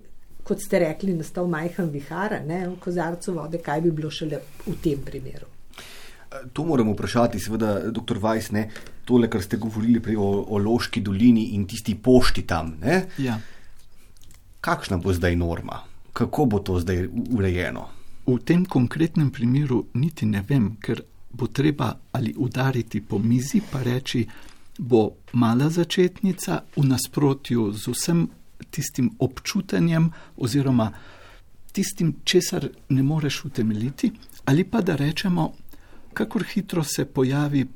[0.44, 4.76] kot ste rekli, nastal majhen vihar, ne v kozarcu vode, kaj bi bilo šele v
[4.84, 5.48] tem primeru.
[6.54, 8.18] To moramo vprašati, seveda, dr.
[8.18, 8.70] Vajs, ne,
[9.06, 12.78] tole, kar ste govorili prej o, o Loški dolini in tisti pošti tam.
[13.20, 13.36] Ja.
[14.62, 15.82] Kakšna bo zdaj norma?
[16.14, 17.88] Kako bo to zdaj urejeno?
[18.28, 21.02] V tem konkretnem primeru niti ne vem, ker
[21.32, 24.24] bo treba ali udariti po mizi, pa reči,
[24.78, 28.28] bo mala začetnica v nasprotju z vsem
[28.70, 30.92] tistim občutenjem oziroma
[31.72, 34.12] tistim, česar ne moreš utemeljiti,
[34.46, 35.54] ali pa da rečemo,
[36.14, 37.68] kakor hitro se pojavi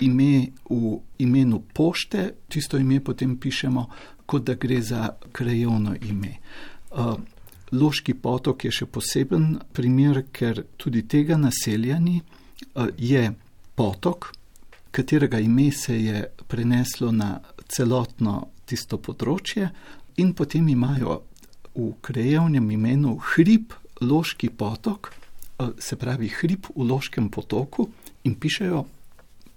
[0.00, 3.86] ime v imenu pošte, tisto ime potem pišemo,
[4.26, 6.36] kot da gre za krajovno ime.
[6.90, 7.14] Uh,
[7.72, 13.30] Loški potok je še poseben primer, ker tudi tega naselja ni, uh, je
[13.74, 14.32] potok,
[14.94, 19.68] katerega ime se je preneslo na celotno tisto področje,
[20.16, 21.22] in potem imajo
[21.74, 25.12] v krajevnem imenu hrib Loški potok,
[25.58, 27.88] eh, se pravi hrib v Loškem potoku
[28.24, 28.84] in pišejo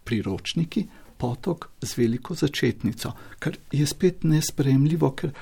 [0.04, 5.34] priročniki potok z veliko začetnico, kar je spet nespremljivo, ker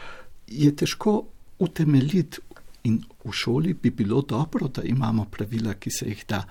[0.47, 1.23] je težko
[1.59, 2.39] utemeljiti.
[2.85, 6.43] In v šoli bi bilo dobro, da imamo pravila, ki se jih da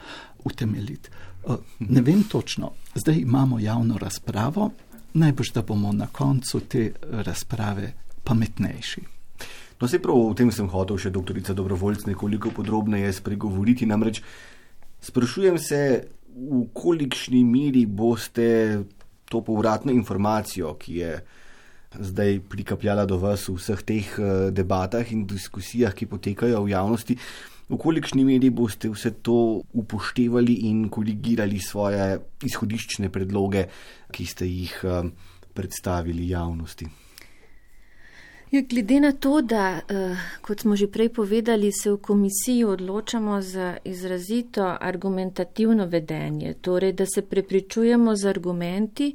[0.44, 1.10] utemeljiti.
[1.48, 4.70] Eh, ne vem točno, zdaj imamo javno razpravo,
[5.14, 7.92] najbrž da bomo na koncu te razprave
[8.24, 9.04] pametnejši.
[9.80, 13.88] No, se prav, o tem sem hotel še doktorica Dobrovoljc nekoliko podrobneje spregovoriti.
[13.90, 14.22] Namreč
[15.04, 15.80] sprašujem se,
[16.34, 18.84] v kolikšni miri boste
[19.30, 21.10] to povratno informacijo, ki je
[21.94, 27.18] zdaj prikapljala do vas v vseh teh eh, debatah in diskusijah, ki potekajo v javnosti,
[27.68, 33.68] v kolikšni meri boste vse to upoštevali in korigirali svoje izhodiščne predloge,
[34.10, 35.08] ki ste jih eh,
[35.54, 37.03] predstavili javnosti.
[38.54, 43.40] Ja, glede na to, da, uh, kot smo že prej povedali, se v komisiji odločamo
[43.42, 49.14] za izrazito argumentativno vedenje, torej da se prepričujemo z argumenti,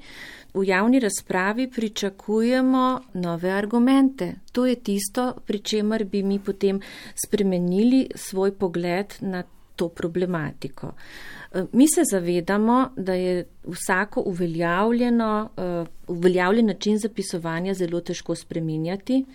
[0.53, 4.33] v javni razpravi pričakujemo nove argumente.
[4.51, 6.81] To je tisto, pri čemer bi mi potem
[7.15, 9.43] spremenili svoj pogled na
[9.79, 10.91] to problematiko.
[11.53, 19.25] Eh, mi se zavedamo, da je vsako uveljavljeno, eh, uveljavljen način zapisovanja zelo težko spreminjati.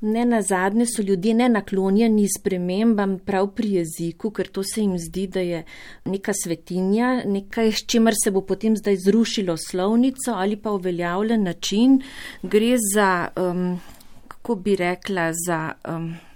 [0.00, 4.98] Ne na zadnje so ljudje ne naklonjeni spremembam prav pri jeziku, ker to se jim
[4.98, 5.64] zdi, da je
[6.04, 12.00] neka svetinja, nekaj, s čimer se bo potem zdaj zrušilo slovnico ali pa uveljavljen način.
[12.42, 13.80] Gre za, um,
[14.28, 15.72] kako bi rekla, za.
[15.88, 16.27] Um,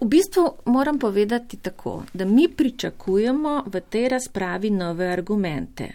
[0.00, 5.88] V bistvu moram povedati tako, da mi pričakujemo v tej razpravi nove argumente.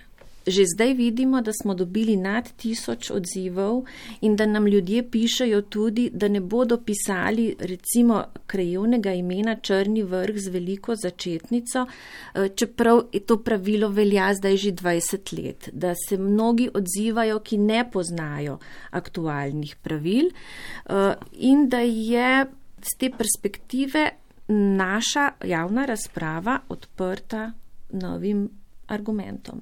[0.47, 3.85] Že zdaj vidimo, da smo dobili nad tisoč odzivov
[4.21, 10.37] in da nam ljudje pišajo tudi, da ne bodo pisali recimo krajevnega imena Črni vrh
[10.37, 16.17] z veliko začetnico, eh, čeprav je to pravilo velja zdaj že 20 let, da se
[16.17, 18.57] mnogi odzivajo, ki ne poznajo
[18.91, 22.45] aktualnih pravil eh, in da je
[22.83, 24.09] z te perspektive
[24.47, 27.51] naša javna razprava odprta
[27.91, 28.49] novim
[28.87, 29.61] argumentom.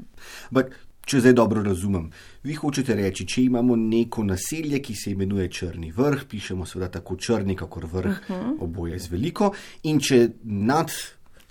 [0.50, 0.74] But,
[1.06, 2.10] če zdaj dobro razumem,
[2.44, 7.18] vi hočete reči, če imamo neko naselje, ki se imenuje Črni vrh, pišemo seveda tako
[7.18, 8.52] črni, kakor vrh, uh mhm.
[8.52, 8.64] -huh.
[8.64, 9.54] oboje z veliko,
[9.84, 10.92] in če nad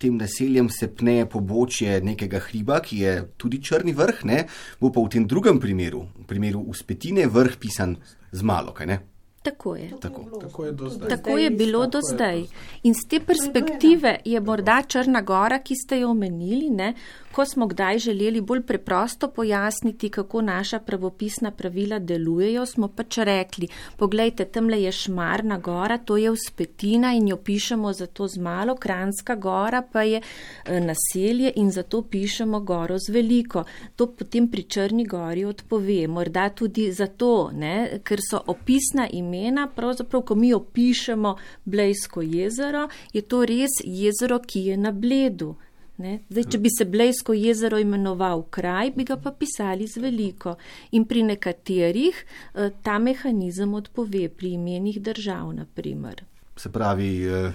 [0.01, 4.47] tem naseljem se pne pobočje nekega hriba, ki je tudi Črni vrh, ne,
[4.81, 7.97] bo pa v tem drugem primeru, v primeru uspetine, vrh pisan
[8.33, 8.99] z malo, kaj ne?
[9.43, 9.91] Tako je.
[10.01, 10.25] Tako.
[10.41, 11.09] Tako je do zdaj.
[11.09, 12.45] Tako je bilo do zdaj.
[12.83, 16.95] In z te perspektive je morda Črna Gora, ki ste jo omenili, ne,
[17.33, 23.69] ko smo kdaj želeli bolj preprosto pojasniti, kako naša pravopisna pravila delujejo, smo pač rekli,
[23.97, 29.35] pogledajte, tamle je Šmarna Gora, to je uspetina in jo pišemo zato z malo, Kranska
[29.35, 33.65] Gora pa je eh, naselje in zato pišemo Goro z veliko.
[33.97, 36.09] To potem pri Črni Gori odpove.
[36.09, 43.23] Morda tudi zato, ne, ker so opisna imena, pravzaprav, ko mi opišemo Blejsko jezero, je
[43.23, 45.55] to res jezero, ki je na bledu.
[46.01, 46.21] Ne?
[46.33, 50.55] Zdaj, če bi se Blejsko jezero imenoval kraj, bi ga pa pisali z veliko.
[50.97, 56.25] In pri nekaterih eh, ta mehanizem odpove, pri imenih držav, naprimer.
[56.57, 57.53] Se pravi, eh,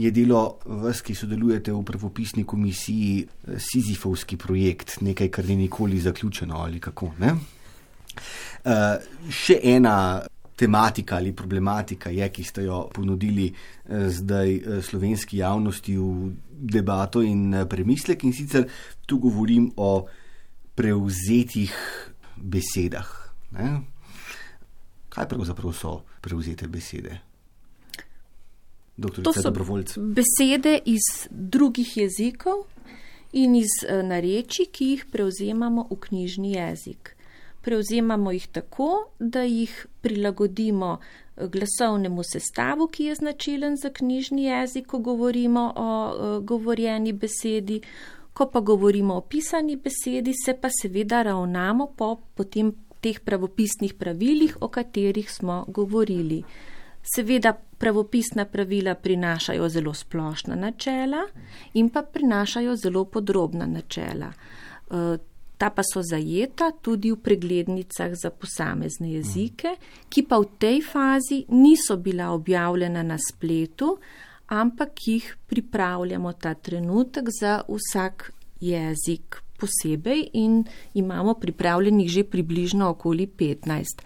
[0.00, 6.00] je delo vas, ki sodelujete v pravopisni komisiji, eh, Sizifovski projekt, nekaj, kar ni nikoli
[6.00, 7.12] zaključeno ali kako.
[7.20, 7.36] Ne?
[9.30, 9.94] Še ena
[10.60, 13.48] tematika ali problematika je, ki ste jo ponudili
[13.88, 18.66] zdaj slovenski javnosti v debato in premislek in sicer
[19.06, 20.06] tu govorim o
[20.76, 21.72] prevzetih
[22.36, 23.08] besedah.
[23.56, 23.80] Ne?
[25.08, 27.18] Kaj pravzaprav so prevzete besede?
[29.00, 29.50] To so
[29.96, 32.66] besede iz drugih jezikov
[33.32, 37.16] in iz nareči, ki jih prevzemamo v knjižni jezik.
[37.62, 40.98] Prevzemamo jih tako, da jih prilagodimo
[41.36, 47.80] glasovnemu sestavu, ki je značilen za knjižni jezik, ko govorimo o govorjeni besedi.
[48.32, 54.56] Ko pa govorimo o pisani besedi, se pa seveda ravnamo po potem teh pravopisnih pravilih,
[54.60, 56.42] o katerih smo govorili.
[57.14, 61.22] Seveda pravopisna pravila prinašajo zelo splošna načela
[61.74, 64.32] in pa prinašajo zelo podrobna načela.
[65.60, 69.74] Ta pa so zajeta tudi v preglednicah za posamezne jezike,
[70.08, 73.98] ki pa v tej fazi niso bila objavljena na spletu,
[74.48, 83.26] ampak jih pripravljamo ta trenutek za vsak jezik posebej in imamo pripravljenih že približno okoli
[83.26, 84.00] 15.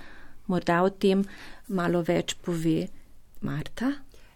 [0.47, 1.23] Morda o tem
[1.69, 2.87] malo več pove
[3.41, 3.93] Marta.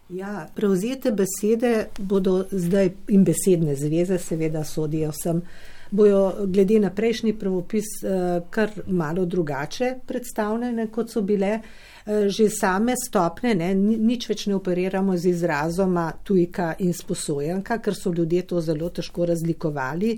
[0.09, 5.43] Ja, prevzete besede bodo zdaj in besedne zveze seveda sodijo vsem
[5.91, 7.85] bojo glede na prejšnji pravopis
[8.49, 11.59] kar malo drugače predstavljene, kot so bile.
[12.09, 18.09] Že same stopne, ne, nič več ne operiramo z izrazoma tujka in sposojenka, ker so
[18.09, 20.15] ljudje to zelo težko razlikovali.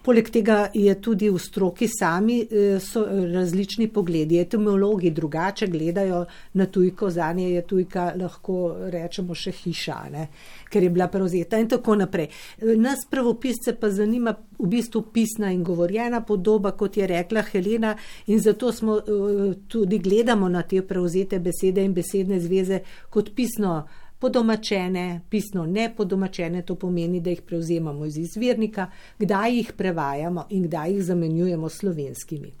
[0.00, 2.38] Poleg tega je tudi v stroki sami
[2.80, 4.38] so različni pogledi.
[4.40, 8.56] Etimologi drugače gledajo na tujko, za nje je tujka lahko
[8.90, 10.26] rečemo še hiša, ne,
[10.72, 12.30] ker je bila prevzeta in tako naprej.
[12.80, 18.40] Nas pravopisce pa zanima v bistvu pisna in govorjena podoba, kot je rekla Helena in
[18.40, 19.00] zato smo
[19.68, 23.82] tudi gledamo na te prevzete besede in besedne zveze kot pisno
[24.22, 28.86] podomačene, pisno nepodomačene, to pomeni, da jih prevzemamo iz izvirnika,
[29.18, 32.52] kdaj jih prevajamo in kdaj jih zamenjujemo s slovenskimi.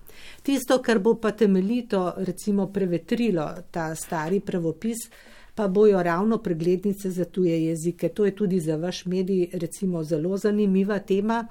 [0.42, 5.06] Tisto, kar bo pa temeljito recimo prevetrilo ta stari pravopis,
[5.54, 8.08] pa bojo ravno preglednice za tuje jezike.
[8.08, 11.46] To je tudi za vaš medij recimo zelo zanimiva tema.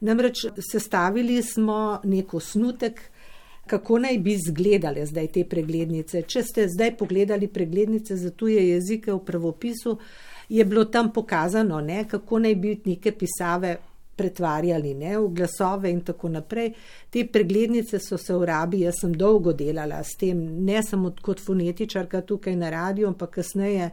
[0.00, 3.00] Namreč sestavili smo nek osnutek,
[3.66, 6.22] kako naj bi izgledale zdaj te preglednice.
[6.22, 9.98] Če ste zdaj pogledali preglednice za tuje jezike v pravopisu,
[10.48, 13.76] je bilo tam pokazano, ne, kako naj bi neke pisave
[14.16, 16.72] pretvarjali ne, v glasove in tako naprej.
[17.10, 21.40] Te preglednice so se v rabi, jaz sem dolgo delala s tem, ne samo kot
[21.40, 23.90] fonetičarka tukaj na radiju, ampak kasneje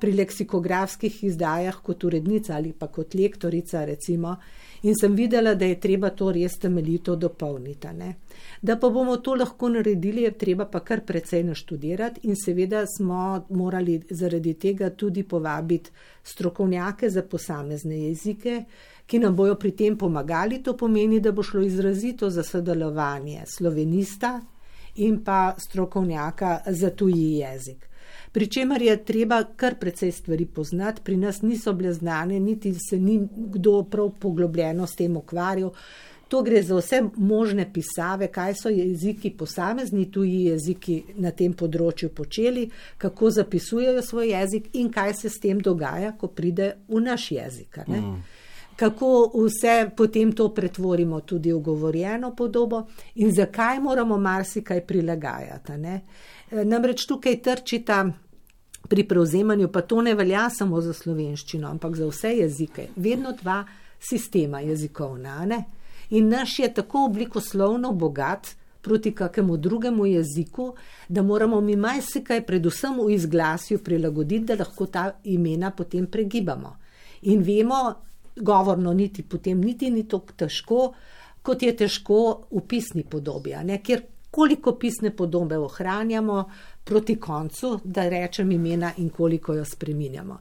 [0.00, 4.36] pri leksikografskih izdajah kot urednica ali pa kot lektorica recimo.
[4.84, 7.88] In sem videla, da je treba to res temeljito dopolniti.
[7.96, 8.14] Ne.
[8.62, 13.46] Da pa bomo to lahko naredili, je treba pa kar precej naštudirati in seveda smo
[13.50, 15.90] morali zaradi tega tudi povabiti
[16.22, 18.64] strokovnjake za posamezne jezike,
[19.06, 20.62] ki nam bojo pri tem pomagali.
[20.62, 24.40] To pomeni, da bo šlo izrazito za sodelovanje slovenista
[24.96, 27.88] in pa strokovnjaka za tuji jezik.
[28.34, 33.28] Pričemer je treba kar precej stvari poznati, pri nas niso bile znane, niti se ni
[33.36, 35.70] kdo prav poglobljeno s tem ukvarjal.
[36.28, 42.08] To gre za vse možne pisave, kaj so jeziki, posamezni tuji jeziki na tem področju
[42.10, 42.64] počeli,
[42.98, 47.78] kako zapisujejo svoj jezik in kaj se s tem dogaja, ko pride v naš jezik.
[47.86, 48.18] Mm.
[48.76, 55.78] Kako vse potem to pretvorimo tudi v govorjeno podobo in zakaj moramo marsikaj prilagajati.
[55.78, 56.00] Ne?
[56.50, 58.02] Namreč tukaj trčita
[58.88, 63.64] pri prevzemanju, pa to ne velja samo za slovenščino, ampak za vse jezike, vedno dva
[64.00, 65.44] sistema jezikovna.
[65.46, 65.64] Ne?
[66.10, 68.54] In naš je tako oblikoslovno bogat,
[68.84, 70.74] proti kakemu drugemu jeziku,
[71.08, 76.76] da moramo mi marsikaj, predvsem v izglasju, prilagoditi, da lahko ta imena potem pregibamo.
[77.22, 77.78] In vemo,
[78.36, 80.80] govorno niti potem niti ni tako težko,
[81.42, 82.18] kot je težko
[82.50, 86.44] v pisni podobi, ker koliko pisne podobe ohranjamo
[86.84, 90.38] proti koncu, da rečem imena in koliko jo spreminjamo.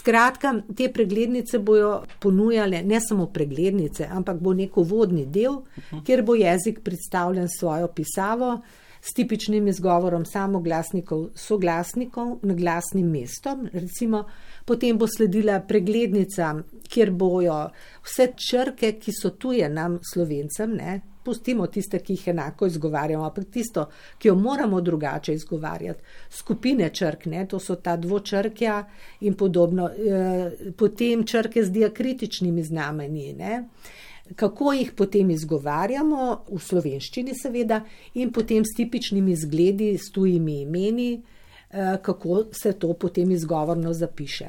[0.00, 5.60] Skratka, te preglednice bojo ponujale ne samo preglednice, ampak bo neko vodni del,
[6.04, 8.60] kjer bo jezik predstavljen svojo pisavo
[9.02, 13.68] s tipičnim izgovorom samoglasnikov, soglasnikov, naglasnim mestom.
[13.72, 14.24] Recimo,
[14.64, 16.54] potem bo sledila preglednica,
[16.88, 17.64] kjer bojo
[18.06, 23.44] vse črke, ki so tuje nam, slovencem, ne, pustimo tiste, ki jih enako izgovarjamo, ampak
[23.50, 23.86] tisto,
[24.18, 26.02] ki jo moramo drugače izgovarjati.
[26.30, 28.78] Skupine črk, ne, to so ta dvočrkja
[29.20, 33.32] in podobno, e, potem črke z diakritičnimi znamenji.
[33.32, 33.64] Ne.
[34.36, 37.82] Kako jih potem izgovarjamo, v slovenščini, seveda,
[38.14, 41.22] in potem s tipičnimi zgledi, s tujimi imeni,
[42.02, 44.48] kako se to potem izgovorno zapiše.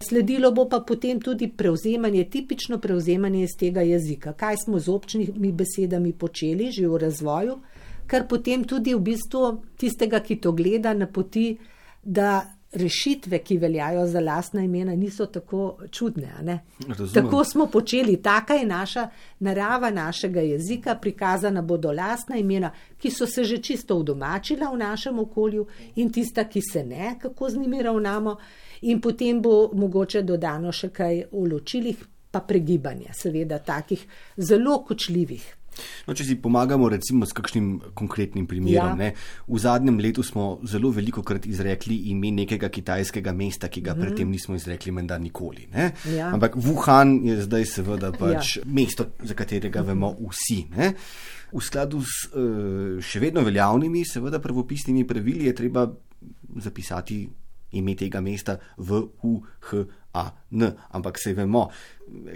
[0.00, 5.52] Sledilo bo pa potem tudi prevzemanje, tipično prevzemanje iz tega jezika, kaj smo z občnimi
[5.52, 7.58] besedami počeli že v razvoju,
[8.06, 11.58] kar potem tudi v bistvu tistega, ki to gleda, napoti,
[12.02, 16.60] da rešitve, ki veljajo za lastna imena, niso tako čudne.
[17.14, 19.08] Tako smo počeli, taka je naša
[19.38, 25.18] narava našega jezika, prikazana bodo lastna imena, ki so se že čisto udomačila v našem
[25.18, 25.66] okolju
[25.96, 28.36] in tista, ki se ne, kako z njimi ravnamo,
[28.80, 34.06] in potem bo mogoče dodano še kaj v ločilih, pa pregibanje, seveda, takih
[34.36, 35.59] zelo kočljivih.
[36.06, 39.00] No, če si pomagamo, recimo, s kakšnim konkretnim primerom.
[39.00, 39.12] Ja.
[39.46, 44.04] V zadnjem letu smo zelo veliko krat izrekli ime nekega kitajskega mesta, ki ga mm.
[44.04, 45.68] predtem nismo izrekli, menda nikoli.
[45.72, 46.30] Ja.
[46.34, 48.66] Ampak Wuhan je zdaj seveda pač ja.
[48.66, 50.64] mesto, za katerega vemo vsi.
[50.76, 50.94] Ne?
[51.50, 55.88] V skladu s uh, še vedno veljavnimi, seveda, pravopisnimi pravili je treba
[56.62, 57.24] zapisati
[57.78, 59.38] ime tega mesta v U,
[59.70, 60.66] H, A, N.
[60.90, 61.68] Ampak se vemo,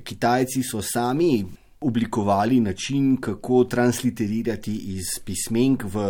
[0.02, 1.42] Kitajci so sami
[1.84, 6.06] oblikovali način, kako transliterirati iz pismenk v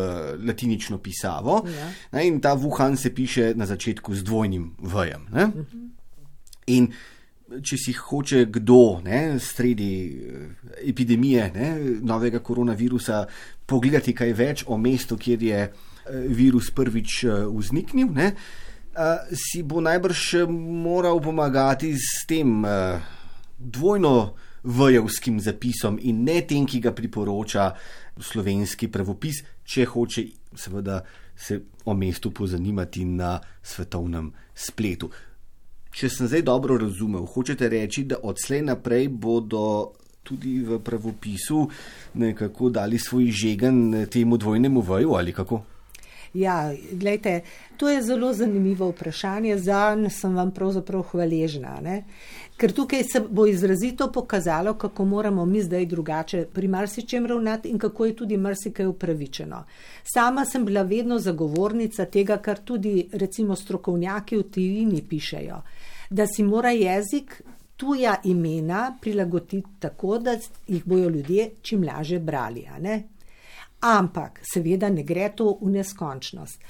[0.47, 1.65] latinično pisavo.
[2.13, 2.23] Ja.
[2.23, 5.27] In ta Wuhan se piše na začetku z dvojnim vajem.
[6.67, 6.89] In
[7.63, 10.45] če si hoče kdo ne, sredi eh,
[10.91, 11.71] epidemije ne,
[12.03, 13.25] novega koronavirusa
[13.67, 15.73] pogledati kaj več o mestu, kjer je eh,
[16.29, 18.33] virus prvič eh, vzniknil, ne,
[19.35, 22.63] si bo najbrž moral pomagati s tem
[23.59, 24.13] dvojno
[24.65, 27.71] vojevskim zapisom in ne tem, ki ga priporoča
[28.21, 30.25] slovenski pravopis, če hoče
[30.57, 31.03] seveda
[31.37, 35.11] se o mestu pozanimati na svetovnem spletu.
[35.95, 39.93] Če sem zdaj dobro razumel, hočete reči, da odslej naprej bodo
[40.25, 41.69] tudi v pravopisu
[42.19, 45.61] nekako dali svoj žegen temu dvojnemu voju ali kako?
[46.35, 47.41] Ja, gledajte,
[47.77, 51.79] to je zelo zanimivo vprašanje, za njega sem vam pravzaprav hvaležna.
[51.83, 52.03] Ne?
[52.65, 57.79] Ker tukaj se bo izrazito pokazalo, kako moramo mi zdaj drugače pri marsičem ravnati in
[57.79, 59.65] kako je tudi marsikaj upravičeno.
[60.15, 65.61] Sama sem bila vedno zagovornica tega, kar tudi recimo strokovnjaki v tujini pišejo,
[66.11, 67.43] da si mora jezik
[67.77, 72.65] tuja imena prilagoditi tako, da jih bojo ljudje čim laže brali.
[73.81, 76.63] Ampak, seveda, ne gre to v neskončnost.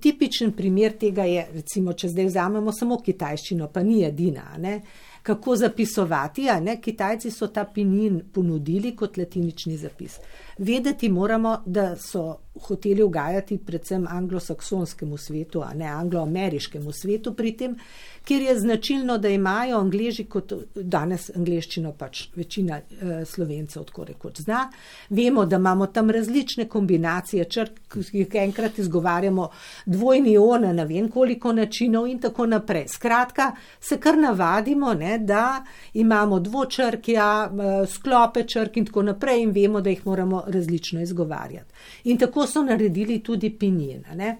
[0.00, 4.82] Tipičen primer tega je, recimo, če zdaj vzamemo samo kitajščino, pa ni edina, ne?
[5.22, 6.48] Kako zapisovati.
[6.82, 10.18] Kitajci so ta pinin ponudili kot latinični zapis.
[10.58, 17.76] Vedeti moramo, da so hoteli ugajati predvsem anglosaksonskemu svetu, a ne angloameriškemu svetu pri tem,
[18.24, 24.42] kjer je značilno, da imajo angliži kot danes angliščino pač večina eh, slovencev tako rekoč
[24.44, 24.66] zna.
[25.10, 29.48] Vemo, da imamo tam različne kombinacije črk, ki jih enkrat izgovarjamo
[29.86, 32.88] dvojni one, ne vem koliko načinov in tako naprej.
[32.88, 39.50] Skratka, se kar navadimo, ne, da imamo dvočrkja, eh, sklope črk in tako naprej in
[39.50, 41.74] vemo, da jih moramo različno izgovarjati.
[42.04, 44.36] In tako so naredili tudi pinjina.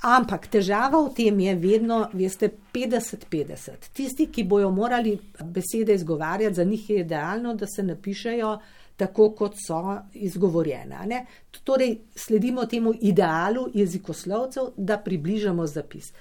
[0.00, 3.90] Ampak težava v tem je vedno, veste, 50-50.
[3.92, 8.58] Tisti, ki bojo morali besede izgovarjati, za njih je idealno, da se napišejo
[8.96, 11.04] tako, kot so izgovorjene.
[11.06, 11.26] Ne?
[11.64, 16.12] Torej, sledimo temu idealu jezikoslovcev, da približamo zapis.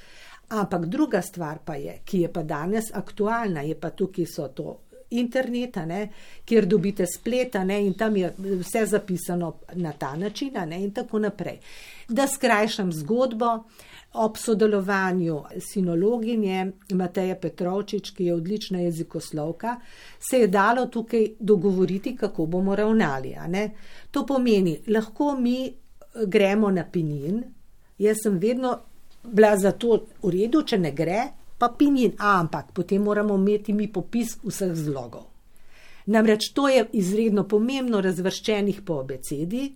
[0.49, 4.77] Ampak druga stvar pa je, ki je pa danes aktualna, je pa tukaj so to
[5.09, 6.07] interneta, ne,
[6.45, 11.19] kjer dobite spleta ne, in tam je vse zapisano na ta način ne, in tako
[11.19, 11.59] naprej.
[12.07, 13.63] Da skrajšam zgodbo,
[14.13, 19.75] ob sodelovanju sinologinje Mateje Petrovčič, ki je odlična jezikoslovka,
[20.19, 23.35] se je dalo tukaj dogovoriti, kako bomo ravnali.
[24.11, 25.73] To pomeni, lahko mi
[26.25, 27.43] gremo na pinin,
[27.97, 28.79] jaz sem vedno
[29.31, 31.21] bila za to v redu, če ne gre,
[31.57, 35.27] pa pinin, ampak potem moramo imeti mi popis vseh zlogov.
[36.09, 39.67] Namreč to je izredno pomembno razvrščenih po abecedi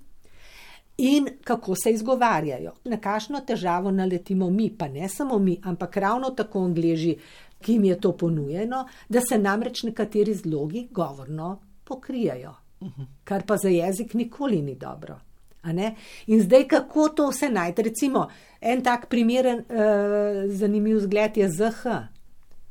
[0.97, 2.71] in kako se izgovarjajo.
[2.89, 7.17] Na kakšno težavo naletimo mi, pa ne samo mi, ampak ravno tako angleži,
[7.61, 12.55] ki jim je to ponujeno, da se namreč nekateri zlogi govorno pokrijajo,
[13.23, 15.19] kar pa za jezik nikoli ni dobro.
[16.27, 17.81] In zdaj, kako to vse najti?
[17.81, 18.27] Recimo,
[18.61, 21.85] en tak primeren, uh, zanimiv zgled je ZH.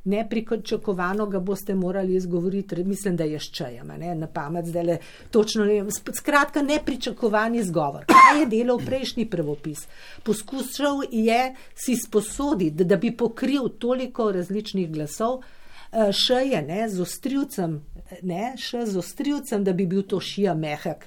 [0.05, 4.97] Nepričakovano ga boste morali izgovoriti, mislim, da je ščejem, ne na pamet, zdaj le
[5.31, 5.91] točno ne vem.
[6.19, 8.09] Skratka, nepričakovan izgovor.
[8.11, 9.87] Kaj je delal prejšnji pravopis?
[10.27, 15.45] Poskušal je si sposoditi, da bi pokril toliko različnih glasov,
[15.93, 17.79] še je ne z ostrivcem,
[18.23, 21.07] ne še z ostrivcem, da bi bil to šija ne?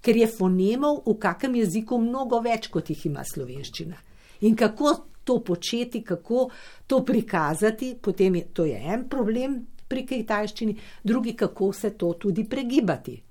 [0.00, 3.96] Ker je fonemov v kakem jeziku mnogo več, kot jih ima slovenščina.
[4.40, 4.94] In kako
[5.24, 6.50] to početi, kako
[6.86, 9.58] to prikazati, potem je to je en problem
[9.88, 13.22] pri kitajščini, drugi, kako se to tudi pregibati.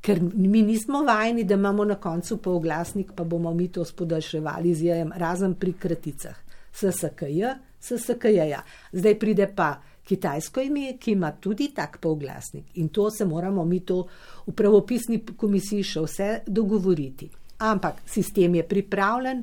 [0.00, 4.84] Ker mi nismo vajeni, da imamo na koncu polglasnik, pa bomo mi to spodaljševali z
[4.84, 6.36] jajem, razen pri kraticah.
[6.72, 8.62] SSKJ, SSKJ.
[8.92, 9.72] Zdaj pride pa
[10.08, 14.06] kitajsko ime, ki ima tudi tak polglasnik in to se moramo mi to
[14.46, 17.28] v pravopisni komisiji še vse dogovoriti.
[17.58, 19.42] Ampak sistem je pripravljen,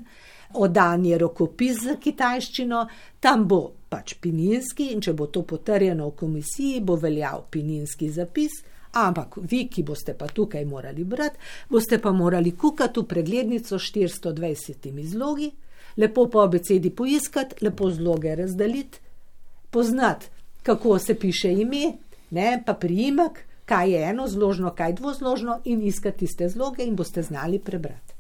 [0.53, 2.85] odan je rokopis za kitajščino,
[3.19, 3.59] tam bo
[3.89, 8.63] pač pininski in če bo to potrjeno v komisiji, bo veljal pininski zapis.
[8.95, 11.37] Ampak vi, ki boste pa tukaj morali brati,
[11.69, 15.49] boste pa morali kukati v preglednico 420 izlogi,
[15.99, 19.03] lepo po abecedi poiskati, lepo zloge razdaliti,
[19.69, 20.31] poznati
[20.65, 21.93] kako se piše ime,
[22.31, 27.21] ne, pa priimek, kaj je eno zložno, kaj dvozložno, in iskati tiste zloge, in boste
[27.21, 28.13] znali prebrati.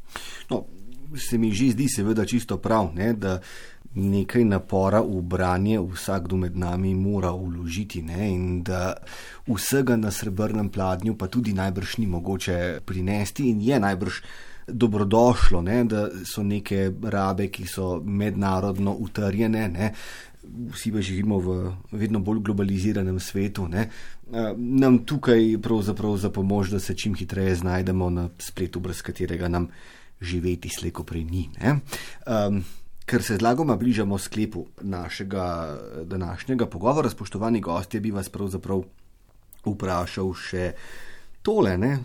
[0.49, 0.63] No,
[1.17, 3.39] se mi že zdi, seveda, čisto prav, ne, da
[3.95, 8.93] nekaj napora v branje vsakdo med nami mora vložiti, ne, in da
[9.47, 14.21] vsega na srebrnem pladnju pa tudi najbrž ni mogoče prinesti, in je najbrž.
[14.65, 19.91] Dobrodošlo, ne, da so neke rabe, ki so mednarodno utrjene, ne,
[20.71, 23.89] vsi pa živimo v vedno bolj globaliziranem svetu, ne,
[24.57, 29.67] nam tukaj pravzaprav za pomoč, da se čim hitreje znajdemo na spletu, brez katerega nam
[30.21, 31.49] živeti slejko prej ni.
[31.61, 32.63] Um,
[33.05, 38.83] ker se zlagoma bližamo sklepu našega današnjega pogovora, spoštovani gostje, bi vas pravzaprav
[39.65, 40.71] vprašal še
[41.45, 41.77] tole.
[41.77, 41.97] Ne?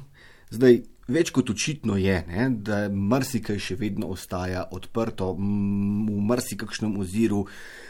[0.51, 7.47] Zdaj, več kot očitno je, ne, da marsikaj še vedno ostaja odprto, v marsikakšnem oziru.
[7.47, 7.90] Eh,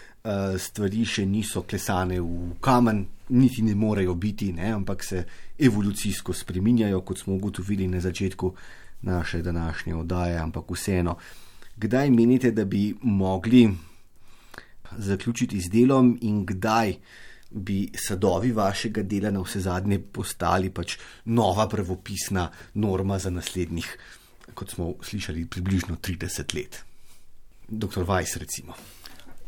[0.59, 5.25] stvari še niso klesane v kamen, niti ne morejo biti, ne, ampak se
[5.59, 8.55] evolucijsko spreminjajo, kot smo ugotovili na začetku
[9.03, 10.37] naše današnje oddaje.
[10.39, 11.16] Ampak vseeno,
[11.77, 13.71] kdaj menite, da bi mogli
[14.99, 16.95] zaključiti z delom in kdaj
[17.51, 23.89] bi sadovi vašega dela na vse zadnje postali pač nova pravopisna norma za naslednjih,
[24.55, 26.83] kot smo slišali, približno 30 let.
[27.68, 28.75] Doktor Vajs, recimo.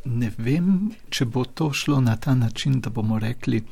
[0.05, 3.63] Ne vem, če bo to šlo na ta način, da bomo rekli,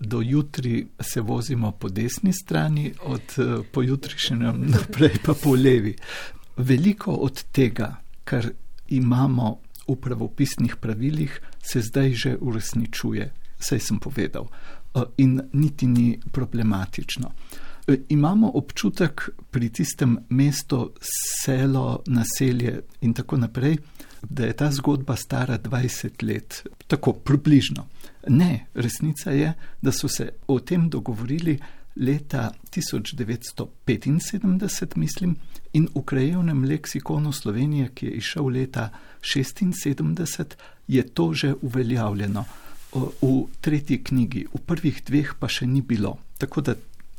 [0.00, 5.96] do jutri se vozimo po desni strani, od eh, pojutrišnjem naprej pa po levi.
[6.56, 8.50] Veliko od tega, kar
[8.88, 9.58] imamo
[9.88, 14.46] v pravopisnih pravilih, se zdaj že uresničuje, saj sem povedal,
[14.94, 17.32] eh, in niti ni problematično.
[17.86, 20.92] Eh, imamo občutek pri tistem mestu,
[21.42, 23.78] selo, naselje in tako naprej,
[24.28, 27.86] da je ta zgodba stara 20 let, tako približno.
[28.28, 29.52] Ne, resnica je,
[29.82, 31.58] da so se o tem dogovorili
[31.96, 35.36] leta 1975, mislim,
[35.72, 38.90] in v krajevnem leksikonu Slovenije, ki je išel leta
[39.22, 40.44] 1976,
[40.88, 42.44] je to že uveljavljeno.
[43.22, 46.18] V tretji knjigi, v prvih dveh pa še ni bilo.
[46.38, 46.74] Tako da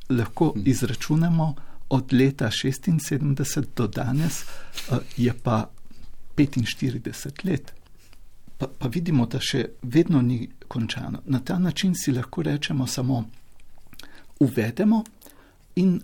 [0.10, 0.62] lahko hm.
[0.66, 1.56] izračunamo
[1.90, 4.44] od leta 1976 do danes,
[5.18, 5.70] je pa
[6.38, 7.74] 45 let.
[8.58, 11.22] Pa, pa vidimo, da še vedno ni končano.
[11.26, 13.24] Na ta način si lahko rečemo samo,
[14.40, 15.04] uvedemo
[15.76, 16.00] in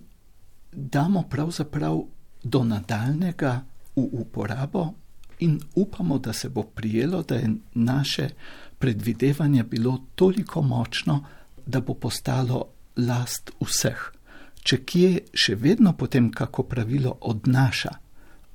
[0.72, 2.02] damo pravzaprav
[2.44, 3.62] do nadaljnega
[3.96, 4.94] v uporabo,
[5.40, 8.30] in upamo, da se bo prijelo, da je naše
[8.80, 11.26] predvidevanje bilo toliko močno,
[11.66, 12.66] da bo postalo
[12.96, 14.12] last vseh.
[14.64, 17.92] Če kje še vedno potem kako pravilo odnaša,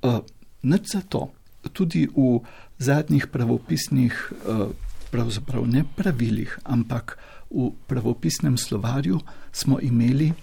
[0.01, 0.19] uh,
[0.63, 1.31] nič za to.
[1.73, 2.39] Tudi v
[2.77, 4.67] zadnjih pravopisnih, uh,
[5.11, 7.17] pravzaprav ne pravilih, ampak
[7.49, 9.19] v pravopisnem slovarju
[9.51, 10.33] smo imeli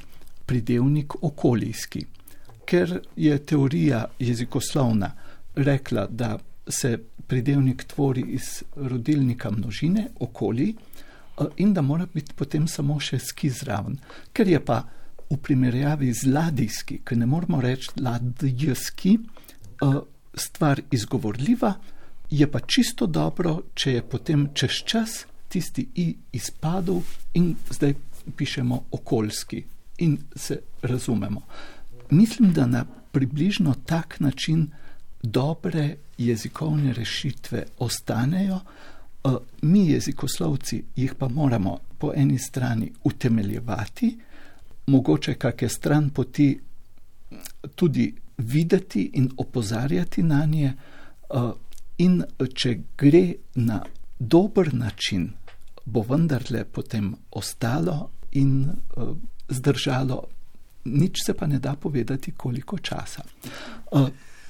[0.46, 2.06] pridevnik okolijski,
[2.64, 5.12] ker je teorija jezikoslovna
[5.54, 10.74] rekla, da se pridevnik tvori iz rodilnika množine, okoli,
[11.56, 13.96] in da mora biti potem samo še ski zraven.
[14.32, 14.82] Ker je pa
[15.30, 19.18] v primerjavi z ladijski, ki ne moramo reči ladijski,
[20.35, 21.74] stvar izgovorljiva,
[22.30, 27.01] je pa čisto dobro, če je potem čez čas tisti i izpadel
[27.35, 27.95] in zdaj
[28.37, 29.64] pišemo okoljski
[29.99, 31.41] in se razumemo.
[32.11, 34.70] Mislim, da na približno tak način
[35.22, 38.61] dobre jezikovne rešitve ostanejo,
[39.62, 44.18] mi jezikoslovci jih pa moramo po eni strani utemeljevati,
[44.87, 46.61] mogoče kakšne stran poti
[47.74, 50.72] tudi videti in opozarjati na nje,
[51.99, 52.22] in
[52.55, 53.83] če gre na
[54.18, 55.30] dober način,
[55.85, 58.70] bo vendarle potem ostalo in
[59.49, 60.22] zdržalo,
[60.85, 63.22] nič se pa ne da povedati, koliko časa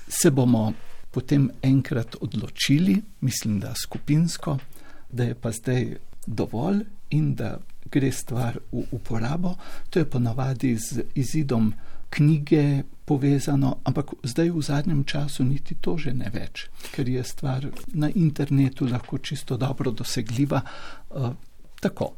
[0.09, 0.73] se bomo
[1.11, 4.59] potem enkrat odločili, mislim, da skupinsko,
[5.13, 7.59] da je pa zdaj dovolj in da
[7.91, 9.55] gre stvar v uporabo.
[9.91, 11.73] To je ponavadi z izidom
[12.11, 17.69] knjige povezano, ampak zdaj v zadnjem času niti to že ne več, ker je stvar
[17.93, 20.63] na internetu lahko čisto dobro dosegljiva.
[21.13, 21.37] Uh,
[21.81, 22.15] tako.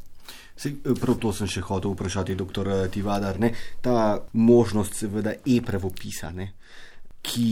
[0.55, 3.35] Sej, prav to sem še hotel vprašati, doktor Tivadar.
[3.43, 3.51] Ne?
[3.83, 6.31] Ta možnost, seveda, e-pravopisa.
[6.31, 6.47] Uh,
[7.25, 7.49] ki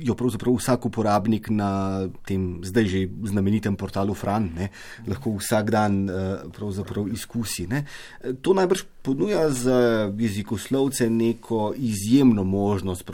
[0.00, 4.68] jo pravzaprav vsak uporabnik na tem zdaj že znamenitem portalu Fran ne,
[5.06, 7.66] lahko vsak dan eh, izkusi.
[7.66, 7.84] Ne.
[8.42, 13.10] To najbrž ponuja za jezikoslovce neko izjemno možnost,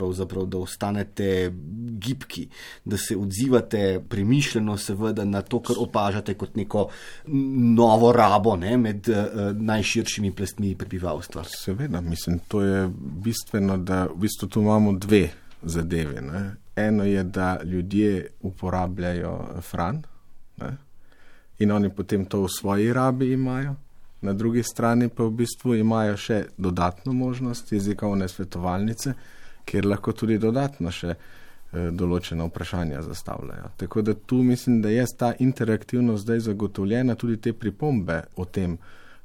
[0.47, 1.51] da ostanete
[1.99, 2.47] gibki,
[2.85, 6.89] da se odzivate premišljeno, seveda na to, kar opažate kot neko
[7.75, 9.17] novo rabo ne, med uh,
[9.55, 11.43] najširšimi plastmi prebivalstva.
[11.43, 12.89] Seveda, mislim, to je
[13.23, 15.29] bistveno, da v bistvu tu imamo dve
[15.61, 16.21] zadeve.
[16.21, 16.46] Ne.
[16.77, 20.03] Eno je, da ljudje uporabljajo fran
[20.57, 20.71] ne,
[21.59, 23.75] in oni potem to v svoji rabi imajo,
[24.21, 29.13] na drugi strani pa v bistvu imajo še dodatno možnost jezikovne svetovalnice,
[29.65, 33.73] kjer lahko tudi dodatno še eh, določena vprašanja zastavljajo.
[33.77, 38.77] Tako da tu mislim, da je ta interaktivnost zdaj zagotovljena, tudi te pripombe o tem,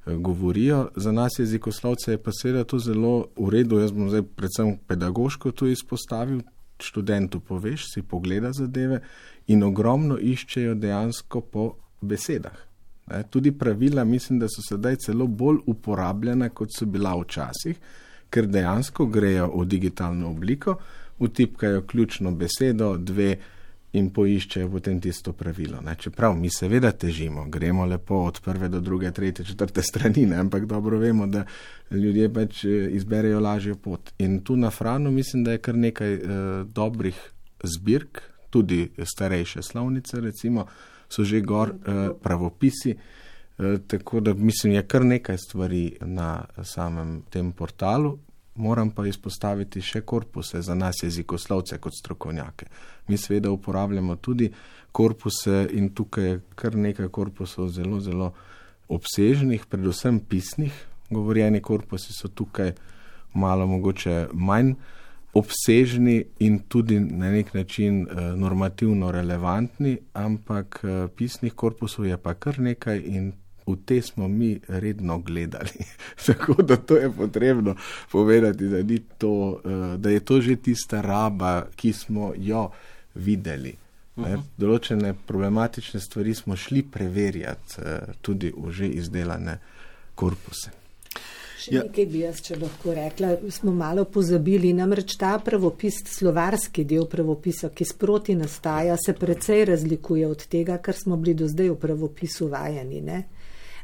[0.07, 0.89] Eh, govorijo.
[0.97, 3.79] Za nas jezikoslovce je pa seveda to zelo v redu.
[3.79, 6.41] Jaz bom zdaj predvsem pedagoško to izpostavil.
[6.83, 9.01] Študentu poveš, si pogleda zadeve
[9.47, 11.67] in ogromno iščejo dejansko po
[12.01, 12.59] besedah.
[13.07, 17.79] Ne, tudi pravila mislim, da so sedaj celo bolj uporabljena, kot so bila včasih,
[18.31, 20.77] ker dejansko grejo v digitalno obliko,
[21.19, 23.37] utipkajo ključno besedo, dve
[23.93, 25.81] in poiščejo potem tisto pravilo.
[25.85, 25.95] Ne.
[26.01, 30.37] Čeprav mi seveda težimo, gremo lepo od prve do druge, tretje, četrte strani, ne.
[30.37, 31.45] ampak dobro vemo, da
[31.91, 34.13] ljudje pač eh, izberejo lažjo pot.
[34.19, 36.23] In tu na Franu mislim, da je kar nekaj eh,
[36.65, 37.21] dobrih
[37.63, 40.67] zbirk, tudi starejše slovnice, recimo,
[41.09, 42.97] so že gor eh, pravopisi.
[43.59, 48.19] Eh, tako da mislim, je kar nekaj stvari na samem tem portalu,
[48.55, 52.67] Moram pa izpostaviti še korpuse za nas jezikoslovce kot strokovnjake.
[53.09, 54.51] Mi seveda uporabljamo tudi
[54.93, 58.33] korpuse in tukaj je kar nekaj korpusov zelo, zelo
[58.89, 60.73] obsežnih, predvsem pisnih.
[61.11, 62.75] Govorjeni korpusi so tukaj
[63.35, 64.75] malo mogoče manj
[65.33, 72.35] obsežni in tudi na nek način eh, normativno relevantni, ampak eh, pisnih korpusov je pa
[72.35, 73.33] kar nekaj in
[73.67, 75.85] v te smo mi redno gledali.
[76.27, 77.75] Tako da to je potrebno
[78.11, 78.83] povedati, da,
[79.19, 82.71] to, eh, da je to že tista raba, ki smo jo
[83.15, 83.77] videli.
[84.17, 84.43] Uh -huh.
[84.57, 89.59] Določene problematične stvari smo šli preverjati eh, tudi v že izdelane
[90.15, 90.71] korpuse.
[91.63, 91.83] Še ja.
[91.87, 94.73] nekaj bi jaz, če lahko rekla, smo malo pozabili.
[94.73, 100.95] Namreč ta pravopis, slovarski del pravopisa, ki sproti nastaja, se precej razlikuje od tega, kar
[100.99, 103.01] smo bili do zdaj v pravopisu vajeni.
[103.01, 103.21] Ne?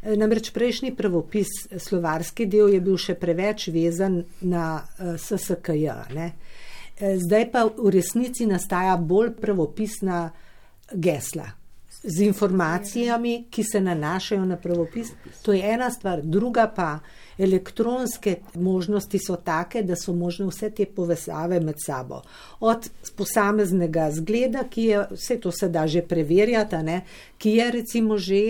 [0.02, 6.14] Eh, namreč prejšnji pravopis, eh, slovarski del, je bil še preveč vezan na eh, SSKJ.
[6.14, 6.32] Ne?
[6.98, 10.32] Zdaj pa v resnici nastaja bolj pravopisna
[10.90, 11.46] gesla
[12.02, 15.12] z informacijami, ki se nanašajo na pravopis.
[15.42, 16.20] To je ena stvar.
[16.22, 16.98] Druga pa
[17.38, 22.22] elektronske možnosti so take, da so možne vse te povezave med sabo.
[22.60, 27.00] Od posameznega zgleda, ki je, vse to se da že preverjati, ne,
[27.38, 28.42] ki je recimo že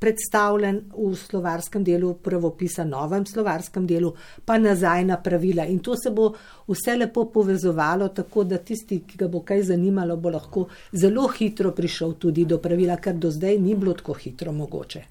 [0.00, 5.66] predstavljen v slovarskem delu pravopisa, novem slovarskem delu, pa nazaj na pravila.
[5.68, 6.30] In to se bo
[6.68, 11.74] vse lepo povezovalo, tako da tisti, ki ga bo kaj zanimalo, bo lahko zelo hitro
[11.76, 15.04] prišel tudi do pravila, kar do zdaj ni bilo tako hitro mogoče.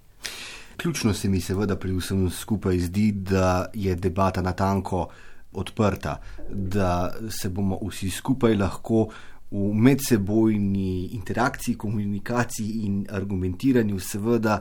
[0.80, 5.08] Ključno se mi seveda pri vsem skupaj zdi, da je debata na tanko
[5.54, 9.10] odprta, da se bomo vsi skupaj lahko
[9.52, 14.60] v medsebojni interakciji, komunikaciji in argumentiranju seveda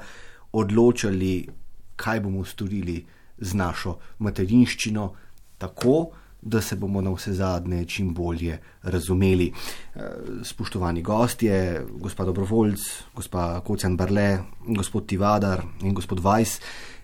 [0.53, 1.49] odločali,
[1.97, 3.05] kaj bomo storili
[3.39, 5.13] z našo materinščino,
[5.59, 6.09] tako
[6.43, 9.53] da se bomo na vse zadnje čim bolje razumeli.
[9.95, 10.01] Eh,
[10.43, 12.81] spoštovani gostje, gospod Dobrovoljc,
[13.15, 16.61] gospod Kocjan Barle, gospod Tivadar in gospod Vajs,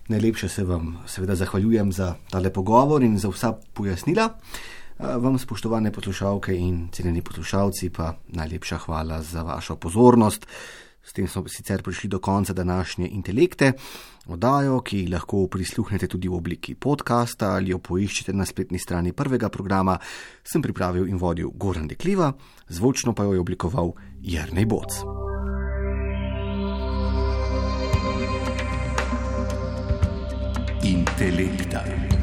[0.07, 4.29] najlepše se vam seveda zahvaljujem za tale pogovor in za vsa pojasnila.
[4.99, 10.47] Eh, vam, spoštovane poslušalke in cenjeni poslušalci, pa najlepša hvala za vašo pozornost.
[11.03, 13.73] S tem smo sicer prišli do konca današnje intelekte,
[14.25, 19.49] oddajo, ki lahko prisluhnete tudi v obliki podcasta ali jo poiščete na spletni strani prvega
[19.49, 19.99] programa,
[20.43, 22.31] sem pripravil in vodil Goran Dekliva,
[22.69, 25.03] zvočno pa jo je oblikoval Jrnej Boc.
[30.83, 32.14] Intelekta.